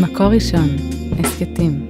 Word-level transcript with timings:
מקור 0.00 0.26
ראשון, 0.26 0.68
הסכתים. 1.18 1.88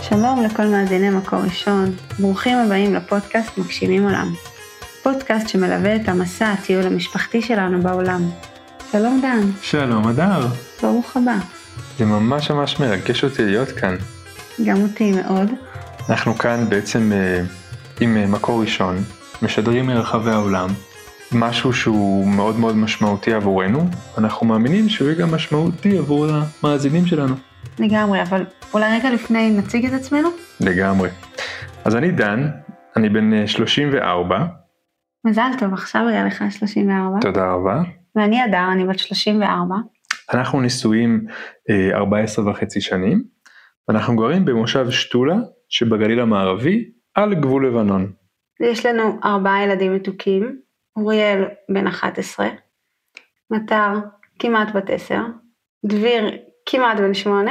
שלום 0.00 0.42
לכל 0.42 0.66
מאזיני 0.66 1.10
מקור 1.10 1.38
ראשון, 1.38 1.92
ברוכים 2.18 2.58
הבאים 2.58 2.94
לפודקאסט 2.94 3.58
מגשימים 3.58 4.04
עולם. 4.04 4.34
פודקאסט 5.02 5.48
שמלווה 5.48 5.96
את 5.96 6.08
המסע 6.08 6.52
הטיול 6.52 6.86
המשפחתי 6.86 7.42
שלנו 7.42 7.82
בעולם. 7.82 8.30
שלום 8.92 9.20
דן, 9.22 9.40
שלום 9.62 10.08
אדר, 10.08 10.40
ברוך 10.82 11.16
הבא. 11.16 11.34
זה 11.98 12.04
ממש 12.04 12.50
ממש 12.50 12.80
מרגש 12.80 13.24
אותי 13.24 13.44
להיות 13.44 13.68
כאן. 13.68 13.94
גם 14.66 14.82
אותי 14.82 15.12
מאוד. 15.12 15.50
אנחנו 16.10 16.34
כאן 16.34 16.64
בעצם 16.68 17.12
אה, 17.12 17.42
עם 18.00 18.16
אה, 18.16 18.26
מקור 18.26 18.60
ראשון, 18.60 18.96
משדרים 19.42 19.86
מרחבי 19.86 20.30
העולם, 20.30 20.68
משהו 21.32 21.72
שהוא 21.72 22.26
מאוד 22.28 22.58
מאוד 22.58 22.76
משמעותי 22.76 23.34
עבורנו, 23.34 23.88
אנחנו 24.18 24.46
מאמינים 24.46 24.88
שהוא 24.88 25.08
יהיה 25.08 25.18
גם 25.18 25.34
משמעותי 25.34 25.98
עבור 25.98 26.26
המאזינים 26.62 27.06
שלנו. 27.06 27.34
לגמרי, 27.78 28.22
אבל 28.22 28.44
אולי 28.74 28.98
רגע 28.98 29.10
לפני 29.10 29.50
נציג 29.50 29.86
את 29.86 29.92
עצמנו? 29.92 30.28
לגמרי. 30.60 31.08
אז 31.84 31.96
אני 31.96 32.10
דן, 32.10 32.48
אני 32.96 33.08
בן 33.08 33.34
אה, 33.34 33.46
34, 33.46 34.44
מזל 35.24 35.50
טוב, 35.58 35.72
עכשיו 35.72 36.08
היה 36.08 36.24
לך 36.24 36.44
34. 36.50 37.18
תודה 37.20 37.52
רבה. 37.52 38.01
ואני 38.16 38.44
אדר, 38.44 38.72
אני 38.72 38.86
בת 38.86 38.98
34. 38.98 39.74
אנחנו 40.34 40.60
נשואים 40.60 41.26
אה, 41.70 41.96
14 41.96 42.50
וחצי 42.50 42.80
שנים, 42.80 43.24
ואנחנו 43.88 44.16
גרים 44.16 44.44
במושב 44.44 44.90
שתולה 44.90 45.36
שבגליל 45.68 46.20
המערבי, 46.20 46.90
על 47.14 47.34
גבול 47.34 47.66
לבנון. 47.66 48.12
יש 48.60 48.86
לנו 48.86 49.18
ארבעה 49.24 49.62
ילדים 49.62 49.94
מתוקים, 49.94 50.58
אוריאל 50.96 51.44
בן 51.68 51.86
11, 51.86 52.48
מטר 53.50 53.92
כמעט 54.38 54.74
בת 54.74 54.90
10, 54.90 55.20
דביר 55.86 56.30
כמעט 56.66 56.98
בן 56.98 57.14
8, 57.14 57.50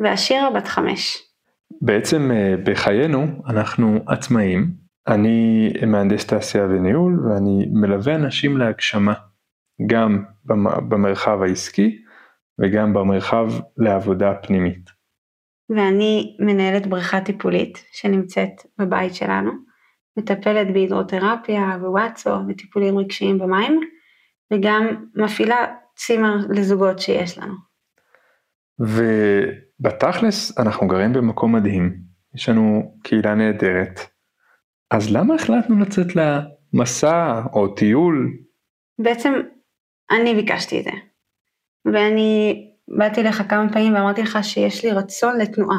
והשירה 0.00 0.50
בת 0.50 0.68
5. 0.68 1.22
בעצם 1.80 2.30
אה, 2.30 2.54
בחיינו 2.64 3.26
אנחנו 3.48 4.00
עצמאים, 4.06 4.70
אני 5.08 5.68
מהנדס 5.86 6.26
תעשייה 6.26 6.64
וניהול 6.64 7.26
ואני 7.26 7.66
מלווה 7.72 8.14
אנשים 8.14 8.56
להגשמה, 8.56 9.14
גם 9.86 10.24
במ- 10.44 10.88
במרחב 10.88 11.42
העסקי 11.42 12.02
וגם 12.58 12.92
במרחב 12.92 13.46
לעבודה 13.76 14.34
פנימית. 14.34 14.90
ואני 15.70 16.36
מנהלת 16.40 16.86
בריכה 16.86 17.20
טיפולית 17.20 17.84
שנמצאת 17.92 18.50
בבית 18.78 19.14
שלנו, 19.14 19.50
מטפלת 20.16 20.72
בהידרותרפיה 20.72 21.76
ווואטסו 21.80 22.38
וטיפולים 22.48 22.98
רגשיים 22.98 23.38
במים, 23.38 23.80
וגם 24.52 25.06
מפעילה 25.14 25.66
צימר 25.96 26.36
לזוגות 26.50 26.98
שיש 26.98 27.38
לנו. 27.38 27.54
ובתכלס 28.78 30.58
אנחנו 30.58 30.88
גרים 30.88 31.12
במקום 31.12 31.54
מדהים, 31.54 31.96
יש 32.34 32.48
לנו 32.48 32.96
קהילה 33.02 33.34
נהדרת, 33.34 34.00
אז 34.90 35.16
למה 35.16 35.34
החלטנו 35.34 35.80
לצאת 35.80 36.06
למסע 36.16 37.42
או 37.52 37.68
טיול? 37.68 38.32
בעצם 38.98 39.32
אני 40.12 40.34
ביקשתי 40.34 40.78
את 40.78 40.84
זה, 40.84 40.90
ואני 41.84 42.72
באתי 42.88 43.20
אליך 43.20 43.42
כמה 43.48 43.72
פעמים 43.72 43.94
ואמרתי 43.94 44.22
לך 44.22 44.38
שיש 44.42 44.84
לי 44.84 44.90
רצון 44.90 45.38
לתנועה. 45.38 45.78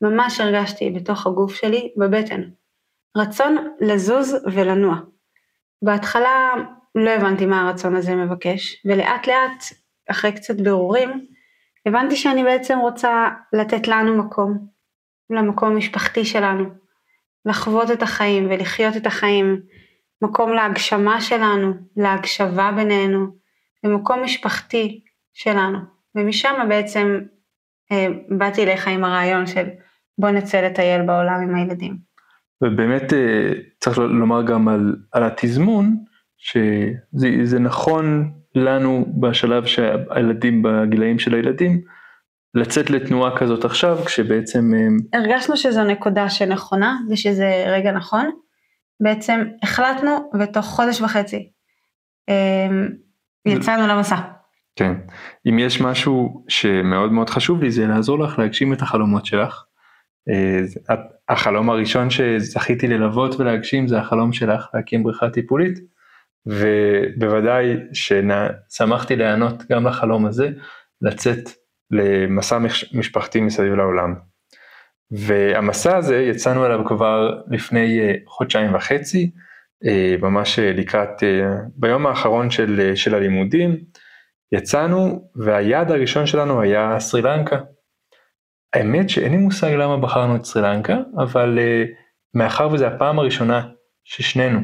ממש 0.00 0.40
הרגשתי 0.40 0.90
בתוך 0.90 1.26
הגוף 1.26 1.54
שלי, 1.54 1.92
בבטן, 1.96 2.42
רצון 3.16 3.74
לזוז 3.80 4.36
ולנוע. 4.52 4.96
בהתחלה 5.82 6.52
לא 6.94 7.10
הבנתי 7.10 7.46
מה 7.46 7.62
הרצון 7.62 7.96
הזה 7.96 8.14
מבקש, 8.14 8.82
ולאט 8.84 9.26
לאט, 9.26 9.64
אחרי 10.10 10.32
קצת 10.32 10.60
בירורים, 10.60 11.26
הבנתי 11.86 12.16
שאני 12.16 12.44
בעצם 12.44 12.78
רוצה 12.78 13.28
לתת 13.52 13.88
לנו 13.88 14.24
מקום, 14.24 14.66
למקום 15.30 15.72
המשפחתי 15.72 16.24
שלנו, 16.24 16.64
לחוות 17.46 17.90
את 17.90 18.02
החיים 18.02 18.46
ולחיות 18.50 18.96
את 18.96 19.06
החיים, 19.06 19.60
מקום 20.22 20.52
להגשמה 20.52 21.20
שלנו, 21.20 21.72
להקשבה 21.96 22.70
בינינו, 22.76 23.26
ומקום 23.84 24.22
משפחתי 24.22 25.00
שלנו. 25.32 25.78
ומשם 26.14 26.54
בעצם 26.68 27.20
אה, 27.92 28.06
באתי 28.28 28.62
אליך 28.62 28.88
עם 28.88 29.04
הרעיון 29.04 29.46
של 29.46 29.64
בוא 30.18 30.30
נצא 30.30 30.60
לטייל 30.60 31.02
בעולם 31.02 31.40
עם 31.42 31.54
הילדים. 31.54 31.96
ובאמת 32.62 33.12
אה, 33.12 33.52
צריך 33.80 33.98
לומר 33.98 34.42
גם 34.42 34.68
על, 34.68 34.96
על 35.12 35.24
התזמון, 35.24 35.96
שזה 36.38 37.30
זה 37.44 37.58
נכון 37.58 38.32
לנו 38.54 39.06
בשלב 39.20 39.64
שהילדים, 39.66 40.62
בגילאים 40.62 41.18
של 41.18 41.34
הילדים, 41.34 41.80
לצאת 42.54 42.90
לתנועה 42.90 43.38
כזאת 43.38 43.64
עכשיו, 43.64 43.98
כשבעצם 44.06 44.70
אה, 44.74 45.18
הרגשנו 45.20 45.56
שזו 45.56 45.84
נקודה 45.84 46.28
שנכונה 46.28 46.96
ושזה 47.10 47.64
רגע 47.66 47.92
נכון. 47.92 48.30
בעצם 49.00 49.40
החלטנו 49.62 50.30
ותוך 50.40 50.66
חודש 50.66 51.00
וחצי 51.00 51.50
אה, 52.28 52.68
יצאנו 53.46 53.86
למסע. 53.86 54.16
כן, 54.76 54.92
אם 55.48 55.58
יש 55.58 55.80
משהו 55.80 56.44
שמאוד 56.48 57.12
מאוד 57.12 57.30
חשוב 57.30 57.62
לי 57.62 57.70
זה 57.70 57.86
לעזור 57.86 58.18
לך 58.18 58.38
להגשים 58.38 58.72
את 58.72 58.82
החלומות 58.82 59.26
שלך. 59.26 59.64
אה, 60.30 60.94
החלום 61.28 61.70
הראשון 61.70 62.10
שזכיתי 62.10 62.86
ללוות 62.88 63.40
ולהגשים 63.40 63.88
זה 63.88 63.98
החלום 63.98 64.32
שלך 64.32 64.66
להקים 64.74 65.02
בריכה 65.02 65.30
טיפולית 65.30 65.78
ובוודאי 66.46 67.76
ששמחתי 67.92 69.16
להיענות 69.16 69.62
גם 69.72 69.86
לחלום 69.86 70.26
הזה 70.26 70.50
לצאת 71.02 71.48
למסע 71.90 72.58
מש- 72.58 72.94
משפחתי 72.94 73.40
מסביב 73.40 73.72
לעולם. 73.74 74.14
והמסע 75.10 75.96
הזה 75.96 76.16
יצאנו 76.16 76.66
אליו 76.66 76.84
כבר 76.86 77.40
לפני 77.50 78.00
אה, 78.00 78.14
חודשיים 78.26 78.74
וחצי, 78.74 79.30
ממש 80.22 80.58
אה, 80.58 80.72
לקראת, 80.72 81.22
אה, 81.22 81.56
ביום 81.76 82.06
האחרון 82.06 82.50
של, 82.50 82.80
אה, 82.80 82.96
של 82.96 83.14
הלימודים, 83.14 83.76
יצאנו 84.52 85.30
והיעד 85.36 85.90
הראשון 85.90 86.26
שלנו 86.26 86.60
היה 86.60 87.00
סרי 87.00 87.22
לנקה. 87.22 87.60
האמת 88.74 89.10
שאין 89.10 89.32
לי 89.32 89.38
מושג 89.38 89.70
למה 89.70 89.96
בחרנו 89.96 90.36
את 90.36 90.44
סרי 90.44 90.62
לנקה, 90.62 90.96
אבל 91.18 91.58
מאחר 92.34 92.68
וזו 92.72 92.86
הפעם 92.86 93.18
הראשונה 93.18 93.68
ששנינו 94.04 94.60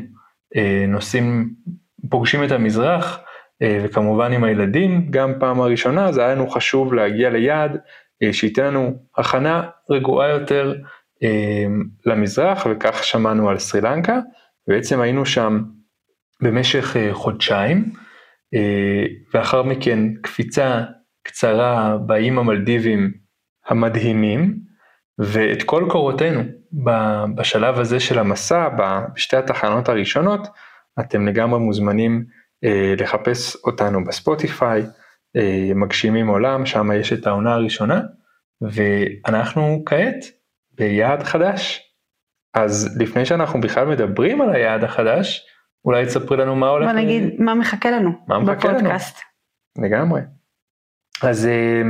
נוסעים, 0.88 1.54
פוגשים 2.10 2.44
את 2.44 2.50
המזרח, 2.52 3.20
וכמובן 3.62 4.32
עם 4.32 4.44
הילדים, 4.44 5.10
גם 5.10 5.32
פעם 5.40 5.60
הראשונה, 5.60 6.08
אז 6.08 6.18
היה 6.18 6.34
לנו 6.34 6.50
חשוב 6.50 6.94
להגיע 6.94 7.30
ליעד 7.30 7.78
שייתן 8.32 8.64
לנו 8.64 8.98
הכנה 9.18 9.62
רגועה 9.90 10.28
יותר 10.28 10.74
למזרח, 12.06 12.66
וכך 12.70 13.04
שמענו 13.04 13.48
על 13.48 13.58
סרי 13.58 13.80
לנקה, 13.80 14.20
ובעצם 14.68 15.00
היינו 15.00 15.26
שם 15.26 15.62
במשך 16.42 16.96
uh, 16.96 17.14
חודשיים, 17.14 17.92
אה, 18.54 19.06
ואחר 19.34 19.62
מכן 19.62 20.14
קפיצה 20.22 20.84
קצרה 21.22 21.96
באיים 22.06 22.38
המלדיבים 22.38 23.12
המדהימים, 23.66 24.58
ואת 25.18 25.62
כל 25.62 25.86
קורותינו 25.90 26.40
בשלב 27.34 27.78
הזה 27.78 28.00
של 28.00 28.18
המסע, 28.18 28.68
בשתי 28.78 29.36
התחנות 29.36 29.88
הראשונות, 29.88 30.48
אתם 31.00 31.26
לגמרי 31.26 31.58
מוזמנים 31.58 32.24
אה, 32.64 32.94
לחפש 32.98 33.56
אותנו 33.64 34.04
בספוטיפיי, 34.04 34.82
אה, 35.36 35.70
מגשימים 35.74 36.26
עולם, 36.26 36.66
שם 36.66 36.90
יש 36.92 37.12
את 37.12 37.26
העונה 37.26 37.54
הראשונה, 37.54 38.00
ואנחנו 38.60 39.82
כעת 39.86 40.24
ביעד 40.72 41.22
חדש. 41.22 41.89
אז 42.54 42.96
לפני 43.00 43.24
שאנחנו 43.24 43.60
בכלל 43.60 43.86
מדברים 43.86 44.40
על 44.40 44.54
היעד 44.54 44.84
החדש, 44.84 45.46
אולי 45.84 46.06
תספרי 46.06 46.36
לנו 46.36 46.56
מה 46.56 46.68
הולך... 46.68 46.90
בוא 46.90 47.00
נגיד 47.00 47.40
מה 47.40 47.54
מחכה 47.54 47.90
לנו 47.90 48.10
מה 48.28 48.38
מחכה 48.38 48.68
לנו? 48.68 48.78
בפודקאסט. 48.78 49.20
לגמרי. 49.78 50.20
אז 51.22 51.46
אה, 51.46 51.82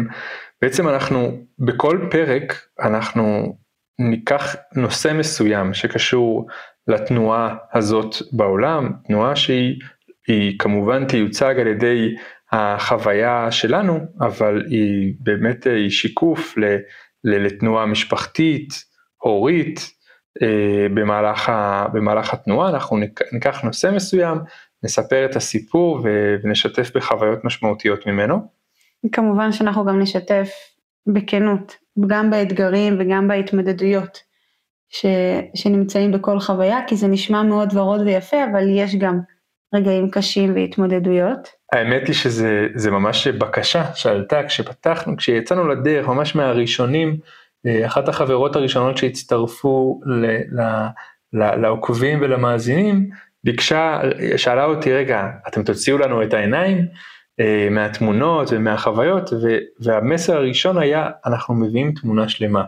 בעצם 0.62 0.88
אנחנו 0.88 1.38
בכל 1.58 2.06
פרק 2.10 2.54
אנחנו 2.80 3.56
ניקח 3.98 4.56
נושא 4.76 5.12
מסוים 5.18 5.74
שקשור 5.74 6.46
לתנועה 6.86 7.56
הזאת 7.72 8.14
בעולם, 8.32 8.92
תנועה 9.06 9.36
שהיא 9.36 9.80
היא 10.28 10.58
כמובן 10.58 11.06
תיוצג 11.06 11.54
על 11.60 11.66
ידי 11.66 12.14
החוויה 12.52 13.50
שלנו, 13.50 14.00
אבל 14.20 14.62
היא 14.70 15.14
באמת 15.20 15.66
אה, 15.66 15.74
היא 15.74 15.90
שיקוף 15.90 16.58
ל, 16.58 16.64
ל, 17.24 17.46
לתנועה 17.46 17.86
משפחתית, 17.86 18.68
הורית, 19.22 19.99
במהלך, 20.94 21.48
ה, 21.48 21.86
במהלך 21.92 22.34
התנועה, 22.34 22.70
אנחנו 22.70 22.96
ניק- 22.96 23.32
ניקח 23.32 23.62
נושא 23.62 23.90
מסוים 23.94 24.38
נספר 24.82 25.24
את 25.24 25.36
הסיפור 25.36 26.00
ונשתף 26.42 26.90
בחוויות 26.96 27.44
משמעותיות 27.44 28.06
ממנו. 28.06 28.48
כמובן 29.12 29.52
שאנחנו 29.52 29.84
גם 29.84 30.00
נשתף 30.00 30.50
בכנות, 31.06 31.76
גם 32.06 32.30
באתגרים 32.30 32.96
וגם 33.00 33.28
בהתמודדויות 33.28 34.18
ש, 34.88 35.06
שנמצאים 35.54 36.12
בכל 36.12 36.40
חוויה, 36.40 36.78
כי 36.86 36.96
זה 36.96 37.08
נשמע 37.08 37.42
מאוד 37.42 37.76
ורוד 37.76 38.00
ויפה, 38.00 38.36
אבל 38.52 38.68
יש 38.68 38.94
גם 38.96 39.20
רגעים 39.74 40.10
קשים 40.10 40.54
והתמודדויות. 40.54 41.48
האמת 41.72 42.06
היא 42.06 42.14
שזה 42.14 42.90
ממש 42.90 43.26
בקשה 43.28 43.94
שעלתה 43.94 44.42
כשפתחנו, 44.42 45.16
כשיצאנו 45.16 45.68
לדרך, 45.68 46.06
ממש 46.08 46.36
מהראשונים, 46.36 47.08
אה, 47.08 47.16
אחת 47.86 48.08
החברות 48.08 48.56
הראשונות 48.56 48.96
שהצטרפו 48.96 50.00
לעוקבים 51.32 52.18
ולמאזינים, 52.20 53.10
ביקשה, 53.44 54.00
שאלה 54.36 54.64
אותי, 54.64 54.92
רגע, 54.92 55.26
אתם 55.48 55.62
תוציאו 55.62 55.98
לנו 55.98 56.22
את 56.22 56.34
העיניים 56.34 56.86
אה, 57.40 57.68
מהתמונות 57.70 58.48
ומהחוויות, 58.52 59.30
והמסר 59.80 60.36
הראשון 60.36 60.78
היה, 60.78 61.10
אנחנו 61.26 61.54
מביאים 61.54 61.92
תמונה 61.92 62.28
שלמה. 62.28 62.64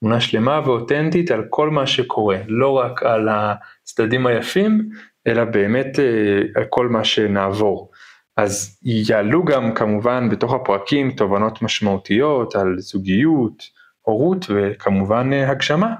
תמונה 0.00 0.20
שלמה 0.20 0.60
ואותנטית 0.64 1.30
על 1.30 1.44
כל 1.50 1.70
מה 1.70 1.86
שקורה, 1.86 2.38
לא 2.48 2.68
רק 2.78 3.02
על 3.02 3.28
הצדדים 3.30 4.26
היפים, 4.26 4.88
אלא 5.26 5.44
באמת 5.44 5.98
אה, 5.98 6.40
על 6.54 6.64
כל 6.70 6.88
מה 6.88 7.04
שנעבור. 7.04 7.90
אז 8.36 8.78
יעלו 8.82 9.44
גם 9.44 9.74
כמובן 9.74 10.28
בתוך 10.28 10.54
הפרקים 10.54 11.10
תובנות 11.10 11.62
משמעותיות 11.62 12.54
על 12.54 12.74
זוגיות, 12.78 13.73
הורות 14.04 14.46
וכמובן 14.48 15.32
אה, 15.32 15.50
הגשמה. 15.50 15.94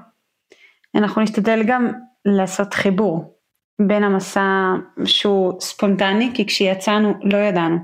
אנחנו 0.95 1.21
נשתדל 1.21 1.63
גם 1.67 1.91
לעשות 2.25 2.73
חיבור 2.73 3.35
בין 3.81 4.03
המסע 4.03 4.73
שהוא 5.05 5.61
ספונטני, 5.61 6.31
כי 6.33 6.47
כשיצאנו 6.47 7.13
לא 7.23 7.37
ידענו 7.37 7.77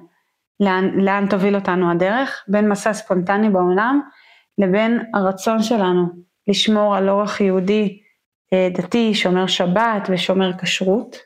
לאן, 0.59 0.99
לאן 0.99 1.27
תוביל 1.29 1.55
אותנו 1.55 1.91
הדרך, 1.91 2.43
בין 2.47 2.69
מסע 2.69 2.93
ספונטני 2.93 3.49
בעולם 3.49 4.01
לבין 4.57 4.99
הרצון 5.13 5.63
שלנו 5.63 6.07
לשמור 6.47 6.95
על 6.95 7.09
אורח 7.09 7.41
יהודי 7.41 7.99
אה, 8.53 8.69
דתי, 8.73 9.13
שומר 9.13 9.47
שבת 9.47 10.09
ושומר 10.09 10.51
כשרות. 10.57 11.17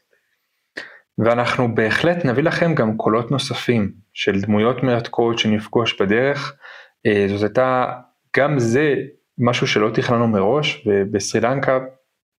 ואנחנו 1.17 1.75
בהחלט 1.75 2.25
נביא 2.25 2.43
לכם 2.43 2.75
גם 2.75 2.97
קולות 2.97 3.31
נוספים 3.31 3.91
של 4.13 4.41
דמויות 4.41 4.83
מרתקות 4.83 5.39
שנפגוש 5.39 6.01
בדרך. 6.01 6.55
אה, 7.05 7.25
זאת 7.29 7.43
הייתה, 7.43 7.85
גם 8.37 8.59
זה 8.59 8.95
משהו 9.37 9.67
שלא 9.67 9.89
תכננו 9.93 10.27
מראש, 10.27 10.87
ובסרי 10.87 11.41
לנקה 11.41 11.79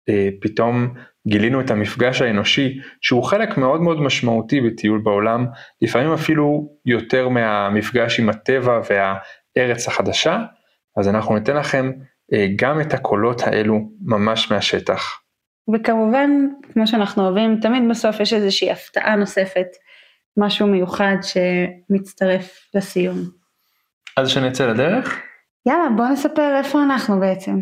אה, 0.09 0.29
פתאום 0.41 0.95
גילינו 1.29 1.61
את 1.61 1.71
המפגש 1.71 2.23
האנושי, 2.23 2.79
שהוא 3.01 3.25
חלק 3.25 3.59
מאוד 3.59 3.81
מאוד 3.81 4.01
משמעותי 4.01 4.61
בטיול 4.61 5.01
בעולם, 5.05 5.47
לפעמים 5.83 6.13
אפילו 6.13 6.69
יותר 6.87 7.29
מהמפגש 7.29 8.21
עם 8.21 8.29
הטבע 8.29 8.81
והארץ 8.91 9.89
החדשה, 9.89 10.43
אז 10.97 11.09
אנחנו 11.09 11.35
ניתן 11.35 11.57
לכם 11.57 11.93
אה, 12.33 12.47
גם 12.57 12.81
את 12.81 12.95
הקולות 12.95 13.43
האלו 13.43 13.91
ממש 14.01 14.51
מהשטח. 14.51 15.21
וכמובן, 15.75 16.31
כמו 16.73 16.87
שאנחנו 16.87 17.23
אוהבים, 17.23 17.59
תמיד 17.63 17.83
בסוף 17.91 18.21
יש 18.21 18.33
איזושהי 18.33 18.71
הפתעה 18.71 19.17
נוספת, 19.17 19.67
משהו 20.37 20.67
מיוחד 20.67 21.17
שמצטרף 21.23 22.69
לסיום. 22.75 23.17
אז 24.17 24.29
שנצא 24.29 24.67
לדרך? 24.67 25.23
יאללה, 25.67 25.89
בוא 25.97 26.07
נספר 26.07 26.57
איפה 26.59 26.83
אנחנו 26.83 27.21
בעצם. 27.21 27.61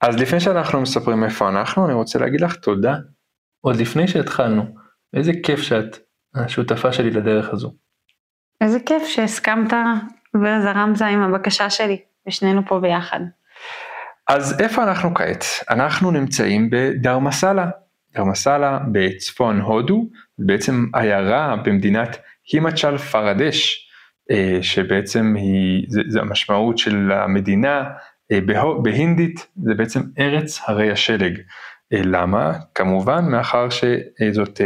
אז 0.00 0.16
לפני 0.16 0.40
שאנחנו 0.40 0.80
מספרים 0.80 1.24
איפה 1.24 1.48
אנחנו, 1.48 1.86
אני 1.86 1.94
רוצה 1.94 2.18
להגיד 2.18 2.40
לך 2.40 2.56
תודה, 2.56 2.96
עוד 3.60 3.76
לפני 3.76 4.08
שהתחלנו. 4.08 4.64
איזה 5.14 5.32
כיף 5.42 5.60
שאת 5.60 5.98
השותפה 6.34 6.92
שלי 6.92 7.10
לדרך 7.10 7.52
הזו. 7.52 7.72
איזה 8.60 8.80
כיף 8.80 9.06
שהסכמת 9.06 9.72
וזרמת 10.36 11.02
עם 11.02 11.22
הבקשה 11.22 11.70
שלי, 11.70 12.00
ושנינו 12.28 12.62
פה 12.66 12.80
ביחד. 12.80 13.20
אז 14.28 14.60
איפה 14.60 14.82
אנחנו 14.82 15.14
כעת? 15.14 15.44
אנחנו 15.70 16.10
נמצאים 16.10 16.70
בדרמסלה. 16.70 17.70
דרמסלה 18.14 18.78
בצפון 18.92 19.60
הודו, 19.60 20.08
בעצם 20.38 20.86
עיירה 20.94 21.56
במדינת 21.64 22.16
הימצ'ל 22.52 22.98
פרדש, 22.98 23.88
שבעצם 24.62 25.34
היא, 25.36 25.86
זה, 25.88 26.00
זה 26.08 26.20
המשמעות 26.20 26.78
של 26.78 27.12
המדינה 27.12 27.84
אה, 28.32 28.38
בהינדית, 28.82 29.46
זה 29.62 29.74
בעצם 29.74 30.00
ארץ 30.18 30.60
הרי 30.66 30.90
השלג. 30.90 31.38
אה, 31.92 32.00
למה? 32.04 32.52
כמובן 32.74 33.24
מאחר 33.24 33.68
שזאת, 33.70 34.60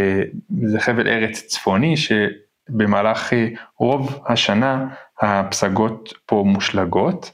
זה 0.67 0.81
חבל 0.81 1.09
ארץ 1.09 1.43
צפוני 1.47 1.95
שבמהלך 1.97 3.33
רוב 3.79 4.25
השנה 4.29 4.89
הפסגות 5.21 6.13
פה 6.27 6.45
מושלגות, 6.47 7.31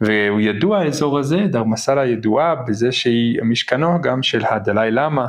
והוא 0.00 0.40
ידוע 0.40 0.78
האזור 0.78 1.18
הזה, 1.18 1.40
דרמסלה 1.50 2.06
ידועה 2.06 2.54
בזה 2.54 2.92
שהיא 2.92 3.42
משכנו 3.42 4.00
גם 4.02 4.22
של 4.22 4.44
הדלאי 4.44 4.90
למה 4.90 5.26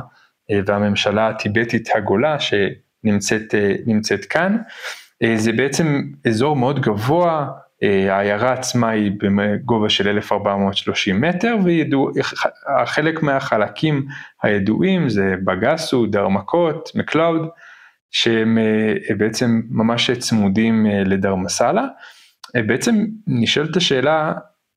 אה, 0.50 0.60
והממשלה 0.66 1.28
הטיבטית 1.28 1.88
הגולה 1.94 2.36
שנמצאת 2.40 3.54
אה, 3.54 4.16
כאן. 4.30 4.56
אה, 5.22 5.34
זה 5.36 5.52
בעצם 5.52 6.02
אזור 6.26 6.56
מאוד 6.56 6.80
גבוה, 6.80 7.48
העיירה 7.82 8.52
עצמה 8.52 8.90
היא 8.90 9.12
בגובה 9.18 9.88
של 9.88 10.08
1430 10.08 11.20
מטר, 11.20 11.56
וחלק 12.82 13.22
מהחלקים 13.22 14.06
הידועים 14.42 15.08
זה 15.08 15.34
בגסו, 15.44 16.06
דרמקות, 16.06 16.90
מקלאוד, 16.94 17.48
שהם 18.10 18.58
בעצם 19.18 19.60
ממש 19.70 20.10
צמודים 20.10 20.86
לדרמסלה. 20.86 21.86
בעצם 22.66 23.06
נשאלת 23.26 23.76
השאלה, 23.76 24.32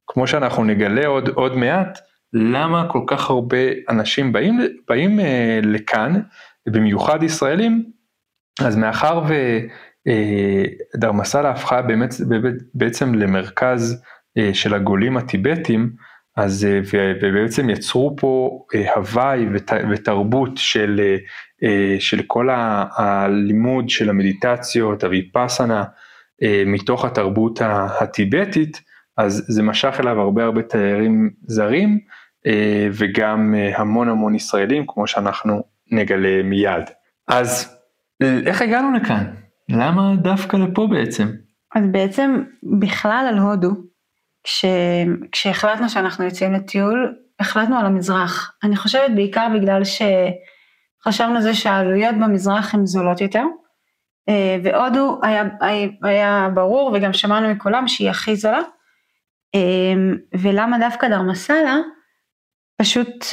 כמו 0.08 0.28
שאנחנו 0.28 0.64
נגלה 0.64 1.08
עוד, 1.08 1.30
עוד 1.30 1.56
מעט, 1.56 2.00
למה 2.34 2.90
כל 2.90 3.02
כך 3.08 3.30
הרבה 3.30 3.58
אנשים 3.90 4.34
באים, 4.34 4.60
באים 4.88 5.20
אה, 5.20 5.60
לכאן, 5.64 6.22
במיוחד 6.68 7.24
ישראלים, 7.24 7.92
אז 8.62 8.76
מאחר 8.76 9.22
ודרמסלה 9.24 9.76
אה, 10.08 11.50
הפכה 11.50 11.82
באמת, 11.82 12.14
בעצם 12.74 13.16
למרכז 13.16 14.02
אה, 14.38 14.54
של 14.54 14.74
הגולים 14.74 15.18
הטיבטים, 15.18 15.90
אז 16.36 16.66
אה, 16.66 16.80
ובעצם 17.22 17.70
יצרו 17.70 18.16
פה 18.20 18.64
הוואי 18.96 19.46
ותרבות 19.92 20.52
של, 20.56 21.16
של 22.00 22.22
כל 22.28 22.50
הלימוד 22.98 23.90
של 23.90 24.10
המדיטציות, 24.10 25.04
הוויפאסנה, 25.04 25.84
מתוך 26.66 27.06
התרבות 27.06 27.60
הטיבטית, 28.02 28.82
אז 29.18 29.46
זה 29.48 29.64
משך 29.64 29.98
אליו 30.00 30.20
הרבה 30.20 30.44
הרבה 30.44 30.62
תיירים 30.62 31.30
זרים 31.48 32.00
וגם 32.92 33.56
המון 33.76 34.10
המון 34.10 34.36
ישראלים 34.36 34.84
כמו 34.88 35.08
שאנחנו 35.08 35.64
נגלה 35.92 36.44
מיד. 36.44 36.84
אז 37.28 37.78
איך 38.22 38.62
הגענו 38.62 38.94
לכאן? 38.94 39.24
למה 39.70 40.16
דווקא 40.16 40.58
לפה 40.58 40.88
בעצם? 40.92 41.28
אז 41.76 41.84
בעצם 41.92 42.44
בכלל 42.80 43.26
על 43.30 43.38
הודו 43.38 43.70
כש, 44.44 44.66
כשהחלטנו 45.32 45.90
שאנחנו 45.90 46.26
יוצאים 46.26 46.54
לטיול, 46.54 47.16
החלטנו 47.40 47.78
על 47.78 47.86
המזרח. 47.86 48.52
אני 48.64 48.76
חושבת 48.76 49.12
בעיקר 49.16 49.48
בגלל 49.56 49.82
שחשבנו 51.04 51.42
זה 51.42 51.54
שהעלויות 51.54 52.16
במזרח 52.16 52.76
הן 52.76 52.86
זולות 52.86 53.22
יותר, 53.22 53.44
אה, 54.30 54.58
והודו 54.64 55.20
היה, 55.24 55.44
היה, 56.04 56.50
ברור 56.54 56.92
וגם 56.94 57.14
שמענו 57.14 57.50
מכולם 57.50 57.88
שהיא 57.88 58.10
הכי 58.10 58.36
זולה. 58.36 58.62
אה, 59.56 59.94
ולמה 60.40 60.80
דווקא 60.80 61.08
דרמסלה? 61.08 61.78
פשוט 62.82 63.26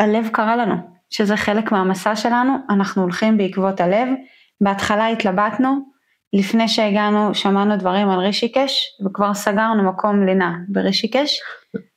הלב 0.00 0.28
קרא 0.32 0.56
לנו, 0.56 0.74
שזה 1.10 1.36
חלק 1.36 1.72
מהמסע 1.72 2.16
שלנו, 2.16 2.56
אנחנו 2.70 3.02
הולכים 3.02 3.38
בעקבות 3.38 3.80
הלב. 3.80 4.08
בהתחלה 4.60 5.08
התלבטנו, 5.08 5.94
לפני 6.34 6.68
שהגענו 6.68 7.34
שמענו 7.34 7.76
דברים 7.76 8.08
על 8.08 8.18
רישיקש 8.18 8.82
וכבר 9.06 9.34
סגרנו 9.34 9.82
מקום 9.82 10.26
לינה 10.26 10.56
ברישיקש. 10.68 11.40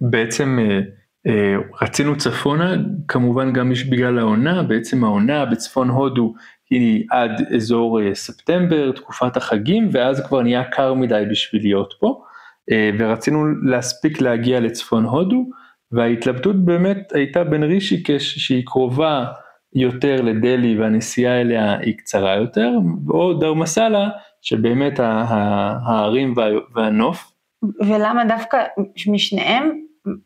בעצם 0.01 0.59
אה, 0.61 0.79
אה, 1.27 1.55
רצינו 1.81 2.17
צפונה 2.17 2.75
כמובן 3.07 3.53
גם 3.53 3.71
בגלל 3.89 4.19
העונה, 4.19 4.63
בעצם 4.63 5.03
העונה 5.03 5.45
בצפון 5.45 5.89
הודו 5.89 6.33
היא 6.69 7.05
עד 7.11 7.31
אזור 7.55 8.01
אה, 8.01 8.15
ספטמבר, 8.15 8.91
תקופת 8.91 9.37
החגים 9.37 9.89
ואז 9.91 10.27
כבר 10.27 10.41
נהיה 10.41 10.63
קר 10.63 10.93
מדי 10.93 11.23
בשביל 11.31 11.61
להיות 11.61 11.93
פה 11.99 12.23
ורצינו 12.99 13.45
להספיק 13.63 14.21
להגיע 14.21 14.59
לצפון 14.59 15.05
הודו 15.05 15.45
וההתלבטות 15.91 16.65
באמת 16.65 17.11
הייתה 17.13 17.43
בין 17.43 17.63
רישיקש 17.63 18.37
שהיא 18.37 18.63
קרובה 18.65 19.25
יותר 19.73 20.21
לדלי 20.21 20.79
והנסיעה 20.79 21.41
אליה 21.41 21.77
היא 21.77 21.97
קצרה 21.97 22.35
יותר, 22.35 22.71
או 23.09 23.33
דרמסלה 23.33 24.09
שבאמת 24.41 24.99
ההרים 24.99 26.33
והנוף. 26.75 27.31
ולמה 27.79 28.25
דווקא 28.25 28.63
משניהם, 29.07 29.71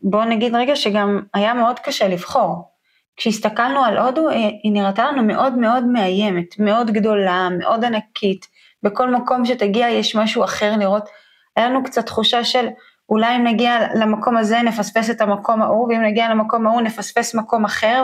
בוא 0.02 0.26
נגיד 0.26 0.56
רגע 0.56 0.76
שגם 0.76 1.22
היה 1.34 1.54
מאוד 1.54 1.80
קשה 1.80 2.08
לבחור. 2.08 2.72
כשהסתכלנו 3.18 3.84
על 3.84 3.98
הודו, 3.98 4.30
היא, 4.30 4.60
היא 4.64 4.72
נראתה 4.72 5.06
לנו 5.12 5.24
מאוד 5.24 5.58
מאוד 5.58 5.86
מאיימת, 5.86 6.60
מאוד 6.60 6.92
גדולה, 6.92 7.48
מאוד 7.60 7.86
ענקית. 7.86 8.46
בכל 8.84 9.12
מקום 9.12 9.46
שתגיע 9.46 9.90
יש 9.90 10.16
משהו 10.16 10.44
אחר 10.44 10.78
לראות. 10.78 11.10
היה 11.56 11.70
לנו 11.70 11.84
קצת 11.84 12.06
תחושה 12.06 12.44
של 12.44 12.68
אולי 13.10 13.36
אם 13.36 13.44
נגיע 13.44 13.80
למקום 13.96 14.38
הזה 14.38 14.62
נפספס 14.62 15.10
את 15.10 15.22
המקום 15.22 15.62
ההוא, 15.62 15.88
ואם 15.88 16.02
נגיע 16.02 16.30
למקום 16.30 16.68
ההוא 16.68 16.82
נפספס 16.82 17.36
מקום 17.36 17.66
אחר, 17.66 18.04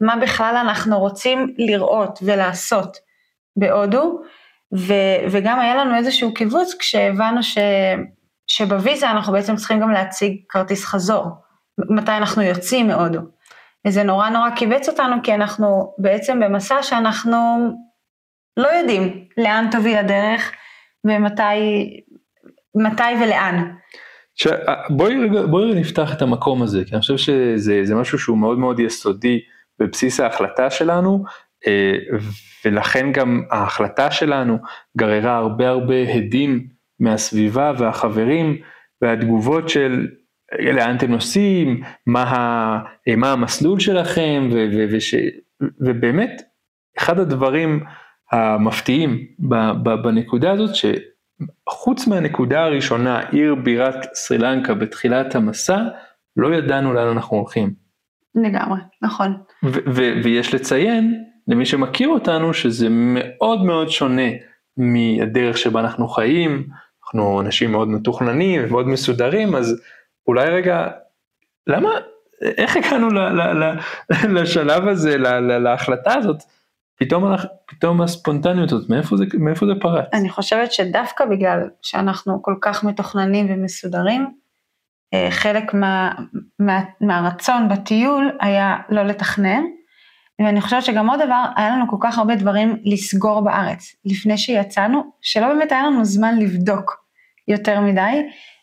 ומה 0.00 0.16
בכלל 0.16 0.56
אנחנו 0.60 0.98
רוצים 0.98 1.54
לראות 1.58 2.18
ולעשות 2.22 2.96
בהודו. 3.56 4.22
ו, 4.74 4.92
וגם 5.30 5.60
היה 5.60 5.76
לנו 5.76 5.96
איזשהו 5.96 6.34
קיבוץ 6.34 6.74
כשהבנו 6.78 7.42
ש, 7.42 7.58
שבוויזה 8.46 9.10
אנחנו 9.10 9.32
בעצם 9.32 9.56
צריכים 9.56 9.80
גם 9.80 9.90
להציג 9.90 10.36
כרטיס 10.48 10.84
חזור, 10.84 11.26
מתי 11.90 12.12
אנחנו 12.12 12.42
יוצאים 12.42 12.88
מהודו. 12.88 13.20
וזה 13.86 14.02
נורא 14.02 14.28
נורא 14.28 14.50
קיבץ 14.50 14.88
אותנו, 14.88 15.16
כי 15.22 15.34
אנחנו 15.34 15.94
בעצם 15.98 16.40
במסע 16.40 16.82
שאנחנו 16.82 17.36
לא 18.56 18.68
יודעים 18.68 19.24
לאן 19.38 19.68
תוביל 19.70 19.96
הדרך 19.96 20.52
ומתי 21.06 22.00
מתי 22.74 23.24
ולאן. 23.24 23.70
בואי 24.90 25.64
רגע 25.70 25.80
נפתח 25.80 26.12
את 26.12 26.22
המקום 26.22 26.62
הזה, 26.62 26.84
כי 26.84 26.92
אני 26.92 27.00
חושב 27.00 27.16
שזה 27.16 27.94
משהו 27.94 28.18
שהוא 28.18 28.38
מאוד 28.38 28.58
מאוד 28.58 28.80
יסודי 28.80 29.40
בבסיס 29.78 30.20
ההחלטה 30.20 30.70
שלנו, 30.70 31.24
אה, 31.66 31.92
ולכן 32.64 33.12
גם 33.12 33.42
ההחלטה 33.50 34.10
שלנו 34.10 34.58
גררה 34.98 35.36
הרבה 35.36 35.68
הרבה 35.68 36.08
הדים 36.14 36.66
מהסביבה 37.00 37.72
והחברים 37.78 38.56
והתגובות 39.02 39.68
של 39.68 40.06
לאן 40.58 40.96
אתם 40.96 41.10
נוסעים, 41.10 41.82
מה, 42.06 42.22
ה, 42.22 43.16
מה 43.16 43.32
המסלול 43.32 43.80
שלכם, 43.80 44.48
ו, 44.52 44.66
ו, 44.76 44.84
וש, 44.92 45.14
ובאמת 45.80 46.42
אחד 46.98 47.18
הדברים 47.18 47.84
המפתיעים 48.32 49.26
בנקודה 50.02 50.52
הזאת, 50.52 50.70
שחוץ 50.74 52.06
מהנקודה 52.06 52.64
הראשונה, 52.64 53.20
עיר 53.20 53.54
בירת 53.54 54.14
סרי 54.14 54.38
לנקה 54.38 54.74
בתחילת 54.74 55.34
המסע, 55.34 55.78
לא 56.36 56.54
ידענו 56.54 56.92
לאן 56.92 57.08
אנחנו 57.08 57.36
הולכים. 57.36 57.85
לגמרי, 58.36 58.80
נכון. 59.02 59.36
ויש 60.24 60.54
לציין, 60.54 61.24
למי 61.48 61.66
שמכיר 61.66 62.08
אותנו, 62.08 62.54
שזה 62.54 62.86
מאוד 62.90 63.64
מאוד 63.64 63.90
שונה 63.90 64.30
מהדרך 64.76 65.58
שבה 65.58 65.80
אנחנו 65.80 66.08
חיים, 66.08 66.66
אנחנו 67.04 67.40
אנשים 67.40 67.72
מאוד 67.72 67.88
מתוכננים 67.88 68.62
ומאוד 68.64 68.86
מסודרים, 68.86 69.54
אז 69.54 69.82
אולי 70.28 70.50
רגע, 70.50 70.88
למה, 71.66 71.90
איך 72.42 72.76
הגענו 72.76 73.08
ל, 73.08 73.18
ל, 73.18 73.64
ל, 73.64 73.74
לשלב 74.40 74.88
הזה, 74.88 75.18
ל, 75.18 75.26
ל, 75.26 75.58
להחלטה 75.58 76.14
הזאת, 76.14 76.42
פתאום, 76.96 77.36
פתאום 77.66 78.02
הספונטניות 78.02 78.72
הזאת, 78.72 78.90
מאיפה 78.90 79.16
זה, 79.16 79.24
מאיפה 79.38 79.66
זה 79.66 79.72
פרץ? 79.80 80.04
אני 80.12 80.28
חושבת 80.28 80.72
שדווקא 80.72 81.24
בגלל 81.24 81.60
שאנחנו 81.82 82.42
כל 82.42 82.54
כך 82.60 82.84
מתוכננים 82.84 83.46
ומסודרים, 83.50 84.30
חלק 85.30 85.74
מה, 85.74 86.12
מה, 86.58 86.80
מהרצון 87.00 87.68
בטיול 87.68 88.36
היה 88.40 88.76
לא 88.88 89.02
לתכנן, 89.02 89.62
ואני 90.38 90.60
חושבת 90.60 90.82
שגם 90.82 91.10
עוד 91.10 91.20
דבר, 91.22 91.44
היה 91.56 91.70
לנו 91.70 91.88
כל 91.90 91.96
כך 92.00 92.18
הרבה 92.18 92.34
דברים 92.34 92.76
לסגור 92.84 93.40
בארץ, 93.40 93.94
לפני 94.04 94.38
שיצאנו, 94.38 95.02
שלא 95.22 95.48
באמת 95.48 95.72
היה 95.72 95.82
לנו 95.82 96.04
זמן 96.04 96.38
לבדוק 96.38 97.04
יותר 97.48 97.80
מדי, 97.80 98.22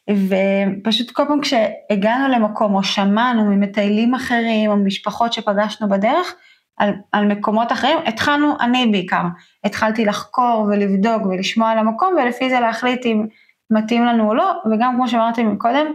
ופשוט 0.09 1.11
כל 1.11 1.23
פעם 1.27 1.41
כשהגענו 1.41 2.27
למקום 2.27 2.75
או 2.75 2.83
שמענו 2.83 3.45
ממטיילים 3.45 4.15
אחרים 4.15 4.71
או 4.71 4.77
משפחות 4.77 5.33
שפגשנו 5.33 5.89
בדרך, 5.89 6.35
על, 6.77 6.93
על 7.11 7.25
מקומות 7.25 7.71
אחרים, 7.71 7.97
התחלנו, 8.05 8.53
אני 8.61 8.85
בעיקר, 8.85 9.23
התחלתי 9.63 10.05
לחקור 10.05 10.67
ולבדוק 10.69 11.25
ולשמוע 11.25 11.69
על 11.69 11.77
המקום 11.77 12.13
ולפי 12.23 12.49
זה 12.49 12.59
להחליט 12.59 13.05
אם 13.05 13.25
מתאים 13.71 14.05
לנו 14.05 14.29
או 14.29 14.33
לא, 14.33 14.51
וגם 14.71 14.95
כמו 14.95 15.07
שאמרתי 15.07 15.43
מקודם, 15.43 15.85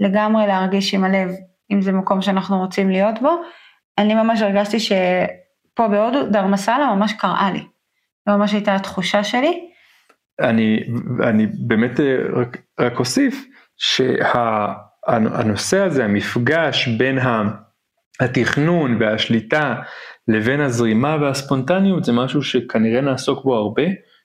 לגמרי 0.00 0.46
להרגיש 0.46 0.94
עם 0.94 1.04
הלב 1.04 1.30
אם 1.72 1.82
זה 1.82 1.92
מקום 1.92 2.22
שאנחנו 2.22 2.58
רוצים 2.58 2.90
להיות 2.90 3.22
בו. 3.22 3.42
אני 3.98 4.14
ממש 4.14 4.42
הרגשתי 4.42 4.80
שפה 4.80 5.88
בהודו 5.88 6.30
דרמסלה 6.30 6.94
ממש 6.94 7.12
קראה 7.12 7.50
לי, 7.52 7.64
זו 8.28 8.38
ממש 8.38 8.52
הייתה 8.52 8.74
התחושה 8.74 9.24
שלי. 9.24 9.70
אני, 10.40 10.80
אני 11.22 11.46
באמת 11.46 12.00
אה, 12.00 12.16
רק, 12.40 12.56
רק 12.80 12.98
אוסיף 12.98 13.46
שהנושא 13.76 15.80
הזה, 15.80 16.04
המפגש 16.04 16.88
בין 16.88 17.18
התכנון 18.20 18.96
והשליטה 19.00 19.74
לבין 20.28 20.60
הזרימה 20.60 21.16
והספונטניות 21.20 22.04
זה 22.04 22.12
משהו 22.12 22.42
שכנראה 22.42 23.00
נעסוק 23.00 23.44
בו 23.44 23.56
הרבה, 23.56 23.82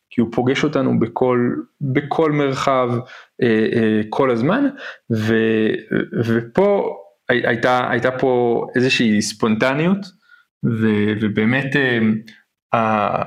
כי 0.09 0.21
הוא 0.21 0.29
פוגש 0.31 0.63
אותנו 0.63 0.99
בכל, 0.99 1.51
בכל 1.81 2.31
מרחב 2.31 2.89
כל 4.09 4.31
הזמן, 4.31 4.65
ו, 5.11 5.35
ופה 6.25 6.97
הייתה, 7.29 7.87
הייתה 7.91 8.11
פה 8.11 8.65
איזושהי 8.75 9.21
ספונטניות, 9.21 10.05
ו, 10.65 10.87
ובאמת 11.21 11.75
אה, 12.73 13.19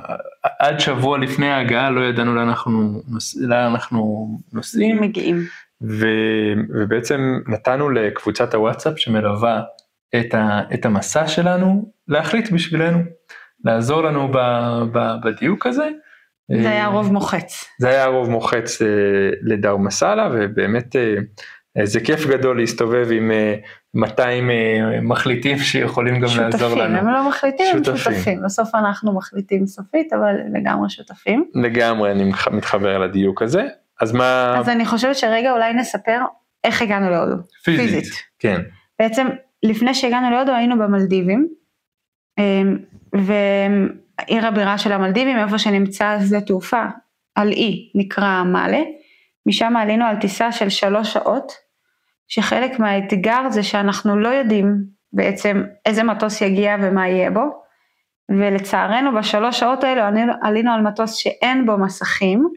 עד 0.61 0.81
שבוע 0.81 1.19
לפני 1.19 1.51
ההגעה 1.51 1.91
לא 1.91 2.01
ידענו 2.01 2.35
לאן 2.35 2.49
אנחנו, 2.49 3.03
לאן 3.41 3.71
אנחנו 3.71 4.29
נוסעים. 4.53 5.01
מגיעים. 5.01 5.45
ו, 5.83 6.07
ובעצם 6.69 7.41
נתנו 7.47 7.91
לקבוצת 7.91 8.55
הוואטסאפ 8.55 8.99
שמלווה 8.99 9.63
את, 10.21 10.35
ה, 10.35 10.61
את 10.75 10.87
המסע 10.87 11.29
שלנו 11.29 11.93
להחליט 12.09 12.51
בשבילנו, 12.51 12.99
לעזור 13.65 14.03
לנו 14.03 14.29
ב, 14.33 14.39
ב, 14.93 15.15
בדיוק 15.25 15.67
הזה. 15.67 15.89
זה 16.53 16.71
היה 16.71 16.87
רוב 16.87 17.13
מוחץ. 17.13 17.65
זה 17.79 17.89
היה 17.89 18.07
רוב 18.07 18.31
מוחץ 18.31 18.83
אה, 18.83 18.87
לדר 19.43 19.77
מסאלה 19.77 20.29
ובאמת 20.33 20.97
אה, 20.97 21.87
זה 21.87 22.01
כיף 22.01 22.27
גדול 22.27 22.61
להסתובב 22.61 23.09
עם 23.13 23.31
200 23.95 24.51
אה, 24.51 25.01
מחליטים 25.03 25.59
שיכולים 25.59 26.21
גם 26.21 26.29
שותפים, 26.29 26.45
לעזור 26.45 26.69
לנו. 26.69 26.79
שותפים, 26.79 26.97
הם 26.97 27.15
לא 27.15 27.29
מחליטים, 27.29 27.77
שותפים. 27.77 27.93
הם 27.93 27.99
שותפים. 27.99 28.43
בסוף 28.45 28.75
אנחנו 28.75 29.17
מחליטים 29.17 29.67
סופית, 29.67 30.13
אבל 30.13 30.35
לגמרי 30.55 30.91
שותפים. 30.91 31.45
לגמרי, 31.55 32.13
אני 32.13 32.33
מתחבר 32.51 32.99
לדיוק 32.99 33.43
הזה. 33.43 33.67
אז 34.01 34.13
מה... 34.13 34.55
אז 34.59 34.69
אני 34.69 34.87
חושבת 34.87 35.17
שרגע 35.17 35.53
אולי 35.53 35.75
נספר 35.75 36.21
איך 36.65 36.83
הגענו 36.83 37.11
להודו. 37.11 37.37
פיזית. 37.65 37.91
פיזית. 37.91 38.15
כן. 38.39 38.61
בעצם 38.99 39.27
לפני 39.63 39.95
שהגענו 39.95 40.31
להודו 40.31 40.53
היינו 40.53 40.79
במלדיבים, 40.79 41.49
אמ, 42.39 42.79
ועיר 44.19 44.47
הבירה 44.47 44.79
של 44.79 44.93
המלדיבים, 44.93 45.39
איפה 45.39 45.59
שנמצא 45.59 46.19
שדה 46.27 46.41
תעופה, 46.41 46.85
על 47.35 47.49
אי, 47.49 47.93
נקרא 47.95 48.43
מאלה. 48.43 48.83
משם 49.47 49.77
עלינו 49.77 50.05
על 50.05 50.17
טיסה 50.17 50.53
של 50.53 50.69
שלוש 50.69 51.13
שעות, 51.13 51.53
שחלק 52.29 52.79
מהאתגר 52.79 53.51
זה 53.51 53.63
שאנחנו 53.63 54.21
לא 54.21 54.29
יודעים 54.29 54.77
בעצם 55.13 55.63
איזה 55.87 56.03
מטוס 56.03 56.41
יגיע 56.41 56.77
ומה 56.83 57.09
יהיה 57.09 57.31
בו, 57.31 57.63
ולצערנו 58.29 59.19
בשלוש 59.19 59.61
שעות 59.61 59.85
האלו 59.85 60.03
עלינו, 60.03 60.33
עלינו 60.43 60.73
על 60.73 60.81
מטוס 60.81 61.15
שאין 61.15 61.67
בו 61.67 61.79
מסכים, 61.79 62.49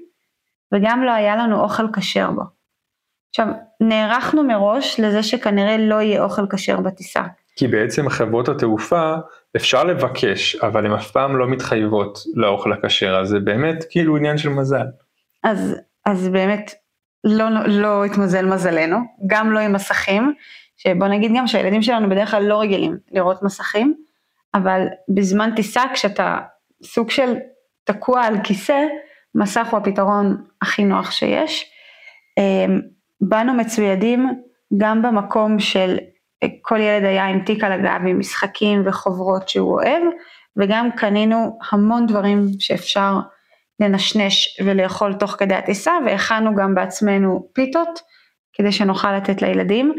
וגם 0.74 1.04
לא 1.04 1.12
היה 1.12 1.36
לנו 1.36 1.62
אוכל 1.62 1.84
כשר 1.94 2.32
בו. 2.32 2.42
עכשיו, 3.30 3.48
נערכנו 3.82 4.44
מראש 4.44 5.00
לזה 5.00 5.24
שכנראה 5.24 5.78
לא 5.78 6.02
יהיה 6.02 6.24
אוכל 6.24 6.48
כשר 6.50 6.82
בטיסה. 6.82 7.24
כי 7.56 7.68
בעצם 7.68 8.10
חברות 8.10 8.50
התעופה 8.50 9.14
אפשר 9.56 9.84
לבקש, 9.84 10.56
אבל 10.56 10.86
הן 10.86 10.92
אף 10.92 11.12
פעם 11.12 11.38
לא 11.38 11.48
מתחייבות 11.48 12.20
לאוכל 12.36 12.74
הכשר, 12.74 13.20
אז 13.22 13.28
זה 13.28 13.40
באמת 13.40 13.86
כאילו 13.90 14.18
עניין 14.18 14.38
של 14.38 14.50
מזל. 14.50 14.86
אז, 15.44 15.76
אז 16.06 16.30
באמת 16.30 16.74
לא, 17.24 17.46
לא 17.68 18.06
התמזל 18.06 18.46
מזלנו, 18.46 18.98
גם 19.28 19.52
לא 19.52 19.60
עם 19.60 19.74
מסכים, 19.74 20.34
שבוא 20.78 21.08
נגיד 21.08 21.32
גם 21.36 21.48
שהילדים 21.48 21.82
שלנו 21.82 22.10
בדרך 22.10 22.32
כלל 22.32 22.44
לא 22.44 22.62
רגילים 22.62 22.98
לראות 23.12 23.44
מסכים, 23.44 23.96
אבל 24.54 24.88
בזמן 25.10 25.52
טיסה 25.56 25.82
כשאתה 25.94 26.40
סוג 26.84 27.10
של 27.10 27.34
תקוע 27.84 28.22
על 28.22 28.36
כיסא, 28.44 28.82
מסך 29.36 29.68
הוא 29.72 29.80
הפתרון 29.80 30.44
הכי 30.62 30.84
נוח 30.84 31.12
שיש. 31.12 31.72
אמ, 32.38 32.82
באנו 33.22 33.54
מצוידים 33.54 34.30
גם 34.78 35.02
במקום 35.02 35.60
של 35.60 35.98
כל 36.62 36.80
ילד 36.80 37.04
היה 37.04 37.26
עם 37.26 37.40
תיק 37.40 37.64
על 37.64 37.72
הגב 37.72 38.02
עם 38.08 38.20
משחקים 38.20 38.82
וחוברות 38.86 39.50
שהוא 39.50 39.74
אוהב, 39.74 40.04
וגם 40.58 40.90
קנינו 40.92 41.60
המון 41.72 42.06
דברים 42.06 42.46
שאפשר 42.60 43.14
לנשנש 43.80 44.60
ולאכול 44.66 45.14
תוך 45.14 45.32
כדי 45.32 45.56
הטיסה, 45.56 45.92
והכנו 46.06 46.56
גם 46.56 46.76
בעצמנו 46.76 47.50
פיתות 47.54 48.00
כדי 48.54 48.72
שנוכל 48.72 49.18
לתת 49.18 49.42
לילדים. 49.42 49.94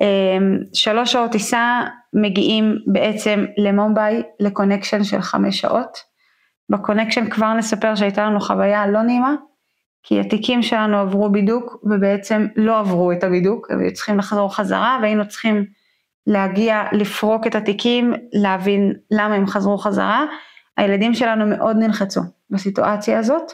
אמ, 0.00 0.58
שלוש 0.72 1.12
שעות 1.12 1.30
טיסה 1.30 1.82
מגיעים 2.12 2.76
בעצם 2.86 3.44
למומביי 3.56 4.22
ל 4.40 4.46
connection 4.46 5.04
של 5.04 5.20
חמש 5.20 5.60
שעות. 5.60 5.98
ב 6.70 6.75
connection 6.75 7.30
כבר 7.30 7.54
נספר 7.54 7.94
שהייתה 7.94 8.24
לנו 8.24 8.40
חוויה 8.40 8.86
לא 8.86 9.02
נעימה, 9.02 9.34
כי 10.02 10.20
התיקים 10.20 10.62
שלנו 10.62 10.98
עברו 10.98 11.30
בידוק 11.30 11.76
ובעצם 11.82 12.46
לא 12.56 12.78
עברו 12.78 13.12
את 13.12 13.24
הבידוק, 13.24 13.70
הם 13.70 13.80
היו 13.80 13.92
צריכים 13.92 14.18
לחזור 14.18 14.54
חזרה 14.54 14.98
והיינו 15.02 15.28
צריכים 15.28 15.64
להגיע, 16.26 16.82
לפרוק 16.92 17.46
את 17.46 17.54
התיקים, 17.54 18.12
להבין 18.32 18.92
למה 19.10 19.34
הם 19.34 19.46
חזרו 19.46 19.78
חזרה. 19.78 20.24
הילדים 20.76 21.14
שלנו 21.14 21.46
מאוד 21.46 21.76
נלחצו 21.76 22.20
בסיטואציה 22.50 23.18
הזאת, 23.18 23.52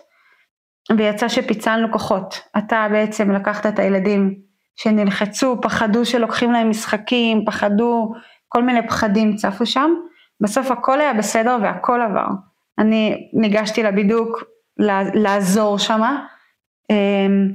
ויצא 0.97 1.29
שפיצלנו 1.29 1.93
כוחות. 1.93 2.41
אתה 2.59 2.87
בעצם 2.91 3.31
לקחת 3.31 3.67
את 3.67 3.79
הילדים 3.79 4.35
שנלחצו, 4.77 5.61
פחדו 5.63 6.05
שלוקחים 6.05 6.53
להם 6.53 6.71
משחקים, 6.71 7.45
פחדו, 7.47 8.13
כל 8.49 8.63
מיני 8.63 8.89
פחדים 8.89 9.37
צפו 9.37 9.67
שם, 9.67 9.91
בסוף 10.41 10.71
הכל 10.71 11.01
היה 11.01 11.15
בסדר 11.15 11.59
והכל 11.63 12.01
עבר. 12.03 12.27
אני 12.79 13.31
ניגשתי 13.33 13.83
לבידוק 13.83 14.45
לעזור 15.15 15.79
שמה, 15.79 16.27
אמ, 16.91 17.49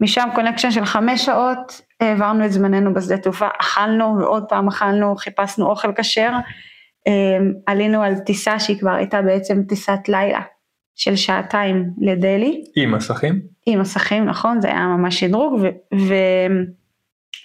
משם 0.00 0.28
קונקשן 0.34 0.70
של 0.70 0.84
חמש 0.84 1.26
שעות, 1.26 1.80
העברנו 2.00 2.44
את 2.44 2.52
זמננו 2.52 2.94
בשדה 2.94 3.16
תעופה, 3.16 3.48
אכלנו 3.60 4.16
ועוד 4.18 4.44
פעם 4.48 4.68
אכלנו, 4.68 5.16
חיפשנו 5.16 5.66
אוכל 5.66 5.92
כשר, 5.96 6.32
אמ, 7.06 7.52
עלינו 7.66 8.02
על 8.02 8.18
טיסה 8.18 8.58
שהיא 8.58 8.78
כבר 8.80 8.90
הייתה 8.90 9.22
בעצם 9.22 9.62
טיסת 9.68 10.08
לילה 10.08 10.40
של 10.94 11.16
שעתיים 11.16 11.90
לדלהי. 12.00 12.64
עם 12.76 12.94
מסכים? 12.94 13.40
עם 13.66 13.80
מסכים, 13.80 14.24
נכון, 14.24 14.60
זה 14.60 14.68
היה 14.68 14.86
ממש 14.86 15.20
שדרוג, 15.20 15.60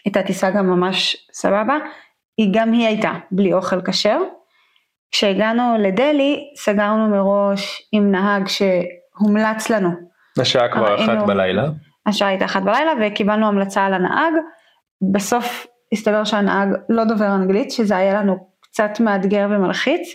והייתה 0.05 0.23
טיסה 0.27 0.51
גם 0.51 0.69
ממש 0.69 1.27
סבבה, 1.33 1.77
היא 2.37 2.49
גם 2.53 2.73
היא 2.73 2.87
הייתה 2.87 3.11
בלי 3.31 3.53
אוכל 3.53 3.81
כשר. 3.81 4.19
כשהגענו 5.11 5.77
לדלהי, 5.79 6.53
סגרנו 6.55 7.09
מראש 7.09 7.89
עם 7.91 8.11
נהג 8.11 8.47
שהומלץ 8.47 9.69
לנו. 9.69 9.89
השעה 10.37 10.69
כבר 10.69 11.05
אחת 11.05 11.27
בלילה. 11.27 11.69
השעה 12.09 12.27
הייתה 12.27 12.45
אחת 12.45 12.61
בלילה 12.61 12.91
וקיבלנו 13.01 13.47
המלצה 13.47 13.85
על 13.85 13.93
הנהג. 13.93 14.33
בסוף 15.13 15.67
הסתבר 15.93 16.23
שהנהג 16.23 16.69
לא 16.89 17.03
דובר 17.03 17.35
אנגלית, 17.35 17.71
שזה 17.71 17.97
היה 17.97 18.13
לנו 18.13 18.49
קצת 18.61 18.99
מאתגר 18.99 19.47
ומלחיץ, 19.49 20.09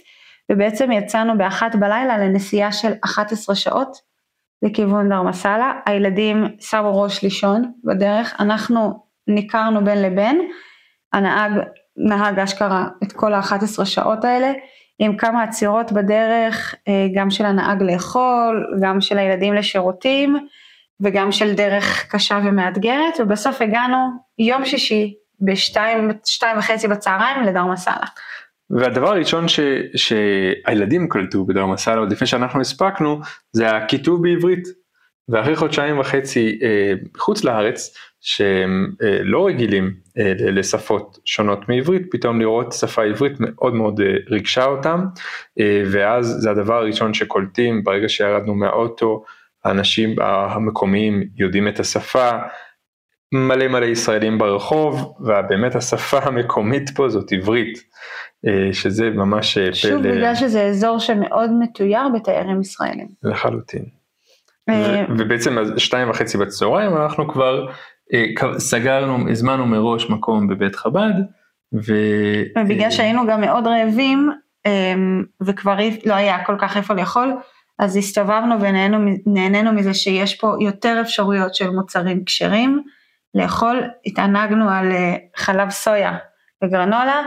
ובעצם 0.53 0.93
יצאנו 0.93 1.39
באחת 1.39 1.75
בלילה 1.75 2.19
לנסיעה 2.19 2.73
של 2.73 2.93
11 3.05 3.55
שעות 3.55 3.97
לכיוון 4.63 5.09
דרמסלה. 5.09 5.73
הילדים 5.87 6.45
שמו 6.61 7.03
ראש 7.03 7.23
לישון 7.23 7.73
בדרך, 7.85 8.35
אנחנו 8.41 9.05
ניכרנו 9.29 9.85
בין 9.85 10.03
לבין, 10.03 10.49
הנהג 11.13 11.53
נהג 11.97 12.39
אשכרה 12.39 12.89
את 13.03 13.13
כל 13.13 13.35
ה-11 13.35 13.85
שעות 13.85 14.25
האלה, 14.25 14.53
עם 14.99 15.17
כמה 15.17 15.43
עצירות 15.43 15.93
בדרך, 15.93 16.75
אה, 16.89 17.07
גם 17.15 17.31
של 17.31 17.47
הנהג 17.47 17.83
לאכול, 17.83 18.79
גם 18.83 19.01
של 19.01 19.19
הילדים 19.19 19.55
לשירותים, 19.55 20.37
וגם 21.01 21.33
של 21.33 21.55
דרך 21.55 22.07
קשה 22.11 22.41
ומאתגרת, 22.45 23.15
ובסוף 23.21 23.63
הגענו 23.63 23.97
יום 24.39 24.65
שישי 24.65 25.15
בשתיים, 25.41 26.11
שתיים 26.27 26.59
וחצי 26.59 26.89
בצהריים 26.89 27.43
לדרמסלה. 27.43 28.07
והדבר 28.71 29.09
הראשון 29.09 29.49
ש, 29.49 29.61
שהילדים 29.97 31.09
קלטו 31.09 31.45
בדרמסלה 31.45 31.99
עוד 31.99 32.13
לפני 32.13 32.27
שאנחנו 32.27 32.61
הספקנו, 32.61 33.21
זה 33.53 33.77
הכיתוב 33.77 34.23
בעברית. 34.23 34.85
ואחרי 35.29 35.57
חודשיים 35.57 35.99
וחצי 35.99 36.59
אה, 36.63 36.93
חוץ 37.17 37.45
לארץ, 37.45 37.97
שהם 38.21 38.93
אה, 39.03 39.19
לא 39.23 39.47
רגילים 39.47 39.95
אה, 40.19 40.33
לשפות 40.39 41.19
שונות 41.25 41.69
מעברית, 41.69 42.03
פתאום 42.11 42.41
לראות 42.41 42.73
שפה 42.73 43.05
עברית 43.05 43.33
מאוד 43.39 43.75
מאוד 43.75 44.01
אה, 44.01 44.07
ריגשה 44.31 44.65
אותם, 44.65 45.05
אה, 45.61 45.83
ואז 45.93 46.27
זה 46.39 46.51
הדבר 46.51 46.75
הראשון 46.75 47.15
שקולטים 47.15 47.85
ברגע 47.85 48.09
שירדנו 48.09 48.55
מהאוטו, 48.55 49.25
האנשים 49.65 50.17
המקומיים 50.21 51.25
יודעים 51.37 51.69
את 51.69 51.81
השפה, 51.81 52.31
מלא 53.33 53.69
מלא 53.69 53.85
ישראלים 53.85 54.39
ברחוב, 54.39 55.15
ובאמת 55.21 55.75
השפה 55.77 56.19
המקומית 56.19 56.91
פה 56.95 57.09
זאת 57.09 57.33
עברית, 57.33 57.79
אה, 58.47 58.73
שזה 58.73 59.11
ממש 59.11 59.59
אה, 59.59 59.75
שוב 59.75 60.03
פלא. 60.03 60.13
בגלל 60.13 60.35
שזה 60.35 60.63
אזור 60.63 60.99
שמאוד 60.99 61.51
מתויר 61.61 62.09
בתיירים 62.15 62.61
ישראלים. 62.61 63.09
לחלוטין. 63.23 63.85
אה, 64.69 65.05
ובעצם 65.19 65.57
שתיים 65.79 66.11
וחצי 66.11 66.39
בצהריים 66.39 66.97
אנחנו 66.97 67.29
כבר 67.29 67.67
סגרנו, 68.59 69.31
הזמנו 69.31 69.67
מראש 69.67 70.11
מקום 70.11 70.49
בבית 70.49 70.77
חב"ד. 70.77 71.13
ו... 71.75 71.93
ובגלל 72.59 72.91
שהיינו 72.91 73.27
גם 73.27 73.41
מאוד 73.41 73.67
רעבים 73.67 74.31
וכבר 75.43 75.77
לא 76.07 76.15
היה 76.15 76.45
כל 76.45 76.57
כך 76.59 76.77
איפה 76.77 76.95
לאכול, 76.95 77.33
אז 77.79 77.97
הסתובבנו 77.97 78.55
ונהנינו 78.61 79.73
מזה 79.73 79.95
שיש 79.95 80.35
פה 80.41 80.55
יותר 80.61 80.99
אפשרויות 81.01 81.55
של 81.55 81.71
מוצרים 81.71 82.25
כשרים. 82.25 82.83
לאכול, 83.35 83.83
התענגנו 84.07 84.71
על 84.71 84.93
אה, 84.93 85.17
חלב 85.37 85.71
סויה 85.71 86.17
וגרנולה, 86.65 87.23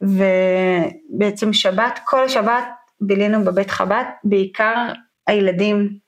ובעצם 0.00 1.52
שבת, 1.52 1.98
כל 2.04 2.28
שבת 2.28 2.64
בילינו 3.00 3.44
בבית 3.44 3.70
חב"ד, 3.70 4.04
בעיקר 4.24 4.92
הילדים 5.26 5.98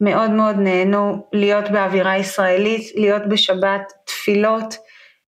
מאוד 0.00 0.30
מאוד 0.30 0.56
נהנו 0.56 1.28
להיות 1.32 1.70
באווירה 1.70 2.16
ישראלית, 2.16 2.82
להיות 2.96 3.22
בשבת 3.28 3.92
תפילות, 4.06 4.74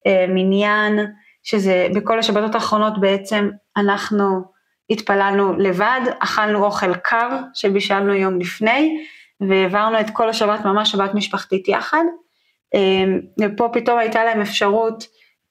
אה, 0.07 0.25
מניין, 0.29 0.99
שזה 1.43 1.87
בכל 1.95 2.19
השבתות 2.19 2.55
האחרונות 2.55 3.01
בעצם 3.01 3.49
אנחנו 3.77 4.41
התפללנו 4.89 5.53
לבד, 5.57 6.01
אכלנו 6.19 6.65
אוכל 6.65 6.93
קר 6.95 7.29
שבישלנו 7.53 8.13
יום 8.13 8.39
לפני, 8.39 8.97
והעברנו 9.49 9.99
את 9.99 10.09
כל 10.13 10.29
השבת 10.29 10.65
ממש 10.65 10.91
שבת 10.91 11.13
משפחתית 11.13 11.67
יחד. 11.67 12.03
אמ, 12.73 13.19
ופה 13.41 13.69
פתאום 13.73 13.99
הייתה 13.99 14.23
להם 14.23 14.41
אפשרות 14.41 15.03